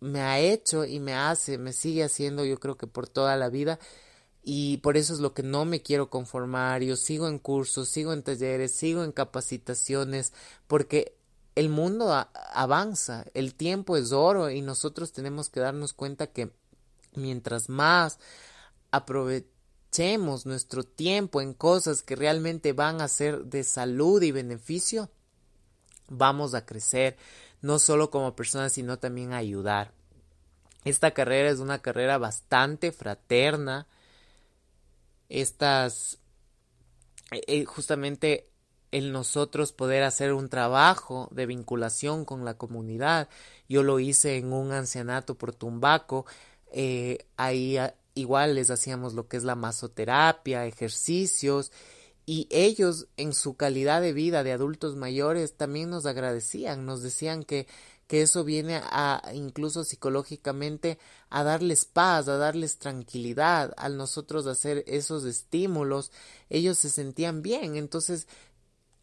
me 0.00 0.22
ha 0.22 0.38
hecho 0.38 0.86
y 0.86 0.98
me 0.98 1.12
hace, 1.12 1.58
me 1.58 1.72
sigue 1.72 2.04
haciendo 2.04 2.44
yo 2.44 2.58
creo 2.58 2.76
que 2.76 2.86
por 2.86 3.08
toda 3.08 3.36
la 3.36 3.50
vida 3.50 3.78
y 4.42 4.78
por 4.78 4.96
eso 4.96 5.12
es 5.12 5.20
lo 5.20 5.34
que 5.34 5.42
no 5.42 5.64
me 5.64 5.82
quiero 5.82 6.10
conformar. 6.10 6.82
Yo 6.82 6.96
sigo 6.96 7.28
en 7.28 7.38
cursos, 7.38 7.88
sigo 7.88 8.12
en 8.12 8.22
talleres, 8.22 8.72
sigo 8.72 9.04
en 9.04 9.12
capacitaciones, 9.12 10.32
porque 10.66 11.16
el 11.54 11.68
mundo 11.68 12.12
avanza, 12.54 13.26
el 13.34 13.54
tiempo 13.54 13.96
es 13.96 14.12
oro 14.12 14.50
y 14.50 14.62
nosotros 14.62 15.12
tenemos 15.12 15.50
que 15.50 15.60
darnos 15.60 15.92
cuenta 15.92 16.28
que 16.28 16.52
Mientras 17.14 17.68
más 17.68 18.18
aprovechemos 18.90 20.46
nuestro 20.46 20.84
tiempo 20.84 21.40
en 21.40 21.54
cosas 21.54 22.02
que 22.02 22.16
realmente 22.16 22.72
van 22.72 23.00
a 23.00 23.08
ser 23.08 23.44
de 23.46 23.64
salud 23.64 24.22
y 24.22 24.30
beneficio, 24.30 25.10
vamos 26.08 26.54
a 26.54 26.64
crecer 26.64 27.16
no 27.62 27.78
solo 27.78 28.10
como 28.10 28.36
personas, 28.36 28.72
sino 28.72 28.98
también 28.98 29.32
a 29.32 29.38
ayudar. 29.38 29.92
Esta 30.84 31.10
carrera 31.10 31.50
es 31.50 31.58
una 31.58 31.80
carrera 31.80 32.16
bastante 32.16 32.90
fraterna. 32.90 33.86
Estas, 35.30 36.18
eh, 37.32 37.40
eh, 37.46 37.64
justamente 37.64 38.50
el 38.90 39.12
nosotros 39.12 39.72
poder 39.72 40.02
hacer 40.02 40.34
un 40.34 40.48
trabajo 40.48 41.28
de 41.30 41.46
vinculación 41.46 42.26
con 42.26 42.44
la 42.44 42.58
comunidad. 42.58 43.28
Yo 43.68 43.82
lo 43.82 44.00
hice 44.00 44.36
en 44.36 44.52
un 44.52 44.72
ancianato 44.72 45.36
por 45.38 45.54
Tumbaco. 45.54 46.26
Eh, 46.72 47.26
ahí 47.38 47.78
ah, 47.78 47.94
igual 48.14 48.56
les 48.56 48.70
hacíamos 48.70 49.14
lo 49.14 49.28
que 49.28 49.36
es 49.36 49.44
la 49.44 49.54
masoterapia, 49.54 50.66
ejercicios 50.66 51.72
y 52.26 52.46
ellos 52.50 53.08
en 53.16 53.32
su 53.32 53.56
calidad 53.56 54.00
de 54.00 54.12
vida 54.12 54.44
de 54.44 54.52
adultos 54.52 54.94
mayores 54.94 55.56
también 55.56 55.90
nos 55.90 56.06
agradecían, 56.06 56.86
nos 56.86 57.02
decían 57.02 57.42
que 57.42 57.66
que 58.10 58.22
eso 58.22 58.42
viene 58.42 58.82
a 58.82 59.22
incluso 59.34 59.84
psicológicamente 59.84 60.98
a 61.28 61.44
darles 61.44 61.84
paz, 61.84 62.26
a 62.26 62.38
darles 62.38 62.80
tranquilidad, 62.80 63.72
al 63.76 63.96
nosotros 63.96 64.48
hacer 64.48 64.82
esos 64.88 65.24
estímulos, 65.24 66.10
ellos 66.48 66.76
se 66.76 66.90
sentían 66.90 67.40
bien. 67.40 67.76
Entonces, 67.76 68.26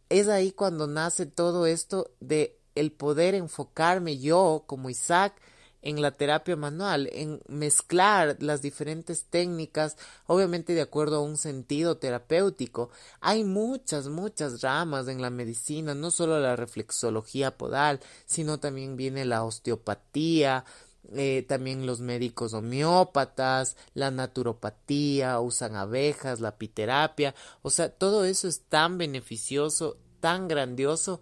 es 0.10 0.28
ahí 0.28 0.52
cuando 0.52 0.88
nace 0.88 1.26
todo 1.26 1.68
esto 1.68 2.12
de 2.20 2.60
el 2.76 2.92
poder 2.92 3.34
enfocarme 3.34 4.18
yo 4.18 4.66
como 4.68 4.90
Isaac 4.90 5.40
en 5.88 6.02
la 6.02 6.12
terapia 6.12 6.58
manual, 6.58 7.10
en 7.14 7.42
mezclar 7.48 8.36
las 8.42 8.62
diferentes 8.62 9.24
técnicas, 9.24 9.96
obviamente 10.26 10.74
de 10.74 10.82
acuerdo 10.82 11.16
a 11.16 11.22
un 11.22 11.38
sentido 11.38 11.96
terapéutico. 11.96 12.90
Hay 13.22 13.46
muchas, 13.46 14.10
muchas 14.10 14.62
ramas 14.62 15.08
en 15.08 15.22
la 15.22 15.30
medicina, 15.30 15.96
no 15.96 16.12
solo 16.12 16.42
la 16.42 16.58
reflexología 16.58 17.58
podal, 17.58 18.02
sino 18.26 18.60
también 18.60 18.98
viene 18.98 19.24
la 19.24 19.46
osteopatía, 19.46 20.66
eh, 21.14 21.46
también 21.48 21.86
los 21.86 22.02
médicos 22.02 22.54
homeópatas, 22.54 23.78
la 23.94 24.12
naturopatía, 24.12 25.40
usan 25.40 25.78
abejas, 25.78 26.42
la 26.42 26.58
piterapia, 26.58 27.34
o 27.62 27.70
sea, 27.70 27.88
todo 27.88 28.26
eso 28.26 28.50
es 28.50 28.60
tan 28.68 28.98
beneficioso, 28.98 29.96
tan 30.20 30.50
grandioso, 30.50 31.22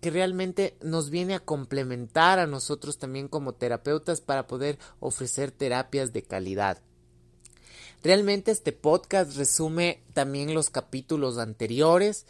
que 0.00 0.10
realmente 0.10 0.76
nos 0.82 1.10
viene 1.10 1.34
a 1.34 1.40
complementar 1.40 2.38
a 2.38 2.46
nosotros 2.46 2.98
también 2.98 3.28
como 3.28 3.54
terapeutas 3.54 4.20
para 4.20 4.46
poder 4.46 4.78
ofrecer 5.00 5.50
terapias 5.50 6.12
de 6.12 6.22
calidad. 6.22 6.82
Realmente 8.02 8.50
este 8.50 8.72
podcast 8.72 9.36
resume 9.36 10.02
también 10.12 10.54
los 10.54 10.70
capítulos 10.70 11.38
anteriores 11.38 12.26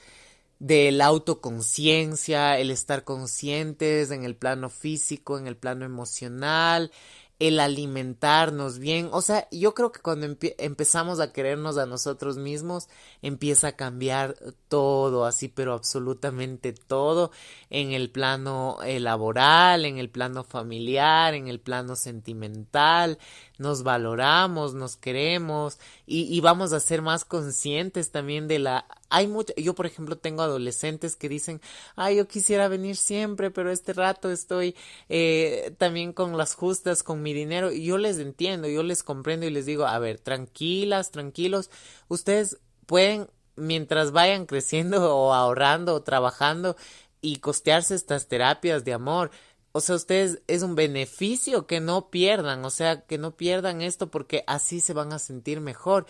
de 0.58 0.90
la 0.90 1.06
autoconciencia, 1.06 2.58
el 2.58 2.70
estar 2.70 3.04
conscientes 3.04 4.10
en 4.10 4.24
el 4.24 4.36
plano 4.36 4.70
físico, 4.70 5.38
en 5.38 5.46
el 5.46 5.56
plano 5.56 5.84
emocional, 5.84 6.92
el 7.38 7.60
alimentarnos 7.60 8.78
bien. 8.78 9.08
O 9.12 9.20
sea, 9.20 9.46
yo 9.50 9.74
creo 9.74 9.92
que 9.92 10.00
cuando 10.00 10.26
empezamos 10.58 11.20
a 11.20 11.32
querernos 11.32 11.76
a 11.76 11.86
nosotros 11.86 12.38
mismos, 12.38 12.88
empieza 13.22 13.68
a 13.68 13.76
cambiar 13.76 14.36
todo, 14.68 15.26
así, 15.26 15.48
pero 15.48 15.74
absolutamente 15.74 16.72
todo, 16.72 17.30
en 17.70 17.92
el 17.92 18.10
plano 18.10 18.78
eh, 18.84 19.00
laboral, 19.00 19.84
en 19.84 19.98
el 19.98 20.08
plano 20.08 20.44
familiar, 20.44 21.34
en 21.34 21.48
el 21.48 21.60
plano 21.60 21.94
sentimental, 21.96 23.18
nos 23.58 23.82
valoramos, 23.82 24.74
nos 24.74 24.96
queremos 24.96 25.78
y, 26.06 26.22
y 26.34 26.40
vamos 26.40 26.72
a 26.72 26.80
ser 26.80 27.02
más 27.02 27.24
conscientes 27.24 28.10
también 28.10 28.48
de 28.48 28.58
la 28.58 28.86
hay 29.08 29.28
mucho, 29.28 29.52
yo 29.56 29.74
por 29.74 29.86
ejemplo 29.86 30.16
tengo 30.16 30.42
adolescentes 30.42 31.16
que 31.16 31.28
dicen, 31.28 31.60
ay, 31.94 32.16
yo 32.16 32.26
quisiera 32.26 32.68
venir 32.68 32.96
siempre, 32.96 33.50
pero 33.50 33.70
este 33.70 33.92
rato 33.92 34.30
estoy 34.30 34.74
eh, 35.08 35.74
también 35.78 36.12
con 36.12 36.36
las 36.36 36.54
justas, 36.54 37.02
con 37.02 37.22
mi 37.22 37.32
dinero, 37.32 37.72
y 37.72 37.84
yo 37.84 37.98
les 37.98 38.18
entiendo, 38.18 38.68
yo 38.68 38.82
les 38.82 39.02
comprendo 39.02 39.46
y 39.46 39.50
les 39.50 39.66
digo, 39.66 39.86
a 39.86 39.98
ver, 39.98 40.18
tranquilas, 40.18 41.10
tranquilos, 41.10 41.70
ustedes 42.08 42.58
pueden, 42.86 43.28
mientras 43.54 44.12
vayan 44.12 44.46
creciendo 44.46 45.16
o 45.16 45.32
ahorrando 45.32 45.94
o 45.94 46.02
trabajando 46.02 46.76
y 47.20 47.36
costearse 47.36 47.94
estas 47.94 48.28
terapias 48.28 48.84
de 48.84 48.92
amor, 48.92 49.30
o 49.76 49.80
sea, 49.80 49.96
ustedes 49.96 50.40
es 50.46 50.62
un 50.62 50.74
beneficio 50.74 51.66
que 51.66 51.80
no 51.80 52.08
pierdan, 52.08 52.64
o 52.64 52.70
sea, 52.70 53.02
que 53.02 53.18
no 53.18 53.36
pierdan 53.36 53.82
esto 53.82 54.10
porque 54.10 54.42
así 54.46 54.80
se 54.80 54.94
van 54.94 55.12
a 55.12 55.18
sentir 55.18 55.60
mejor 55.60 56.06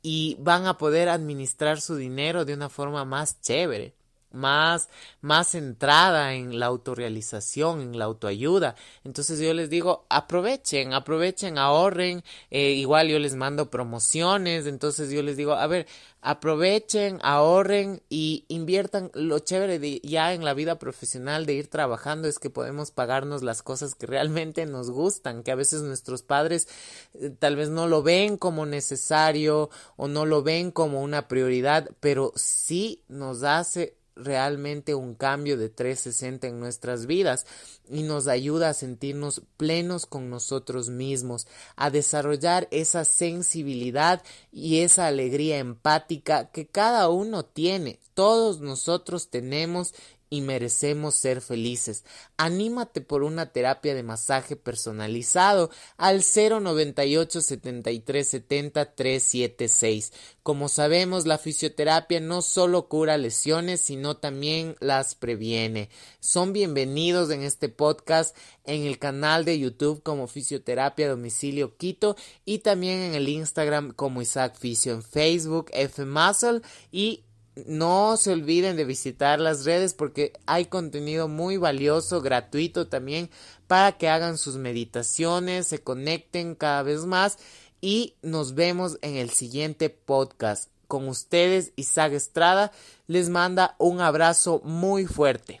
y 0.00 0.38
van 0.40 0.66
a 0.66 0.78
poder 0.78 1.10
administrar 1.10 1.82
su 1.82 1.96
dinero 1.96 2.46
de 2.46 2.54
una 2.54 2.70
forma 2.70 3.04
más 3.04 3.38
chévere 3.42 3.94
más, 4.32 4.88
más 5.20 5.48
centrada 5.48 6.34
en 6.34 6.58
la 6.58 6.66
autorrealización, 6.66 7.80
en 7.80 7.98
la 7.98 8.06
autoayuda. 8.06 8.76
Entonces 9.04 9.40
yo 9.40 9.52
les 9.54 9.70
digo, 9.70 10.06
aprovechen, 10.08 10.92
aprovechen, 10.92 11.58
ahorren, 11.58 12.22
eh, 12.50 12.72
igual 12.72 13.08
yo 13.08 13.18
les 13.18 13.34
mando 13.34 13.70
promociones, 13.70 14.66
entonces 14.66 15.10
yo 15.10 15.22
les 15.22 15.36
digo, 15.36 15.54
a 15.54 15.66
ver, 15.66 15.86
aprovechen, 16.22 17.18
ahorren 17.22 18.02
y 18.08 18.44
inviertan. 18.48 19.10
Lo 19.14 19.38
chévere 19.38 19.78
de 19.78 20.00
ya 20.00 20.34
en 20.34 20.44
la 20.44 20.54
vida 20.54 20.78
profesional 20.78 21.46
de 21.46 21.54
ir 21.54 21.68
trabajando 21.68 22.28
es 22.28 22.38
que 22.38 22.50
podemos 22.50 22.90
pagarnos 22.90 23.42
las 23.42 23.62
cosas 23.62 23.94
que 23.94 24.06
realmente 24.06 24.66
nos 24.66 24.90
gustan, 24.90 25.42
que 25.42 25.50
a 25.50 25.56
veces 25.56 25.82
nuestros 25.82 26.22
padres 26.22 26.68
eh, 27.14 27.30
tal 27.38 27.56
vez 27.56 27.70
no 27.70 27.88
lo 27.88 28.02
ven 28.02 28.36
como 28.36 28.66
necesario 28.66 29.70
o 29.96 30.08
no 30.08 30.26
lo 30.26 30.42
ven 30.42 30.70
como 30.70 31.02
una 31.02 31.28
prioridad, 31.28 31.90
pero 32.00 32.32
sí 32.36 33.02
nos 33.08 33.42
hace 33.42 33.99
realmente 34.22 34.94
un 34.94 35.14
cambio 35.14 35.56
de 35.56 35.68
360 35.68 36.46
en 36.46 36.60
nuestras 36.60 37.06
vidas 37.06 37.46
y 37.88 38.02
nos 38.02 38.28
ayuda 38.28 38.68
a 38.68 38.74
sentirnos 38.74 39.42
plenos 39.56 40.06
con 40.06 40.30
nosotros 40.30 40.88
mismos, 40.88 41.46
a 41.76 41.90
desarrollar 41.90 42.68
esa 42.70 43.04
sensibilidad 43.04 44.22
y 44.52 44.80
esa 44.80 45.06
alegría 45.06 45.58
empática 45.58 46.50
que 46.50 46.66
cada 46.66 47.08
uno 47.08 47.44
tiene, 47.44 47.98
todos 48.14 48.60
nosotros 48.60 49.30
tenemos 49.30 49.94
y 50.30 50.40
merecemos 50.42 51.16
ser 51.16 51.40
felices. 51.40 52.04
Anímate 52.36 53.00
por 53.00 53.24
una 53.24 53.52
terapia 53.52 53.94
de 53.94 54.04
masaje 54.04 54.54
personalizado 54.54 55.70
al 55.96 56.22
098 56.22 57.40
73 57.40 58.28
70 58.28 58.94
376. 58.94 60.12
Como 60.44 60.68
sabemos, 60.68 61.26
la 61.26 61.36
fisioterapia 61.36 62.20
no 62.20 62.42
solo 62.42 62.88
cura 62.88 63.18
lesiones, 63.18 63.80
sino 63.80 64.16
también 64.16 64.76
las 64.78 65.16
previene. 65.16 65.90
Son 66.20 66.52
bienvenidos 66.52 67.30
en 67.30 67.42
este 67.42 67.68
podcast 67.68 68.36
en 68.64 68.84
el 68.84 69.00
canal 69.00 69.44
de 69.44 69.58
YouTube 69.58 70.02
como 70.02 70.28
Fisioterapia 70.28 71.08
Domicilio 71.08 71.76
Quito 71.76 72.16
y 72.44 72.60
también 72.60 73.00
en 73.00 73.14
el 73.14 73.28
Instagram 73.28 73.92
como 73.92 74.22
Isaac 74.22 74.56
Fisio 74.56 74.92
en 74.92 75.02
Facebook 75.02 75.70
F 75.72 76.04
Muscle 76.04 76.62
y 76.92 77.24
no 77.66 78.16
se 78.16 78.32
olviden 78.32 78.76
de 78.76 78.84
visitar 78.84 79.40
las 79.40 79.64
redes 79.64 79.94
porque 79.94 80.32
hay 80.46 80.66
contenido 80.66 81.28
muy 81.28 81.56
valioso, 81.56 82.20
gratuito 82.22 82.88
también, 82.88 83.30
para 83.66 83.92
que 83.92 84.08
hagan 84.08 84.38
sus 84.38 84.56
meditaciones, 84.56 85.66
se 85.66 85.82
conecten 85.82 86.54
cada 86.54 86.82
vez 86.82 87.04
más 87.04 87.38
y 87.80 88.14
nos 88.22 88.54
vemos 88.54 88.98
en 89.02 89.16
el 89.16 89.30
siguiente 89.30 89.90
podcast. 89.90 90.70
Con 90.86 91.08
ustedes, 91.08 91.72
Isaac 91.76 92.12
Estrada 92.12 92.72
les 93.06 93.28
manda 93.28 93.76
un 93.78 94.00
abrazo 94.00 94.60
muy 94.64 95.06
fuerte. 95.06 95.60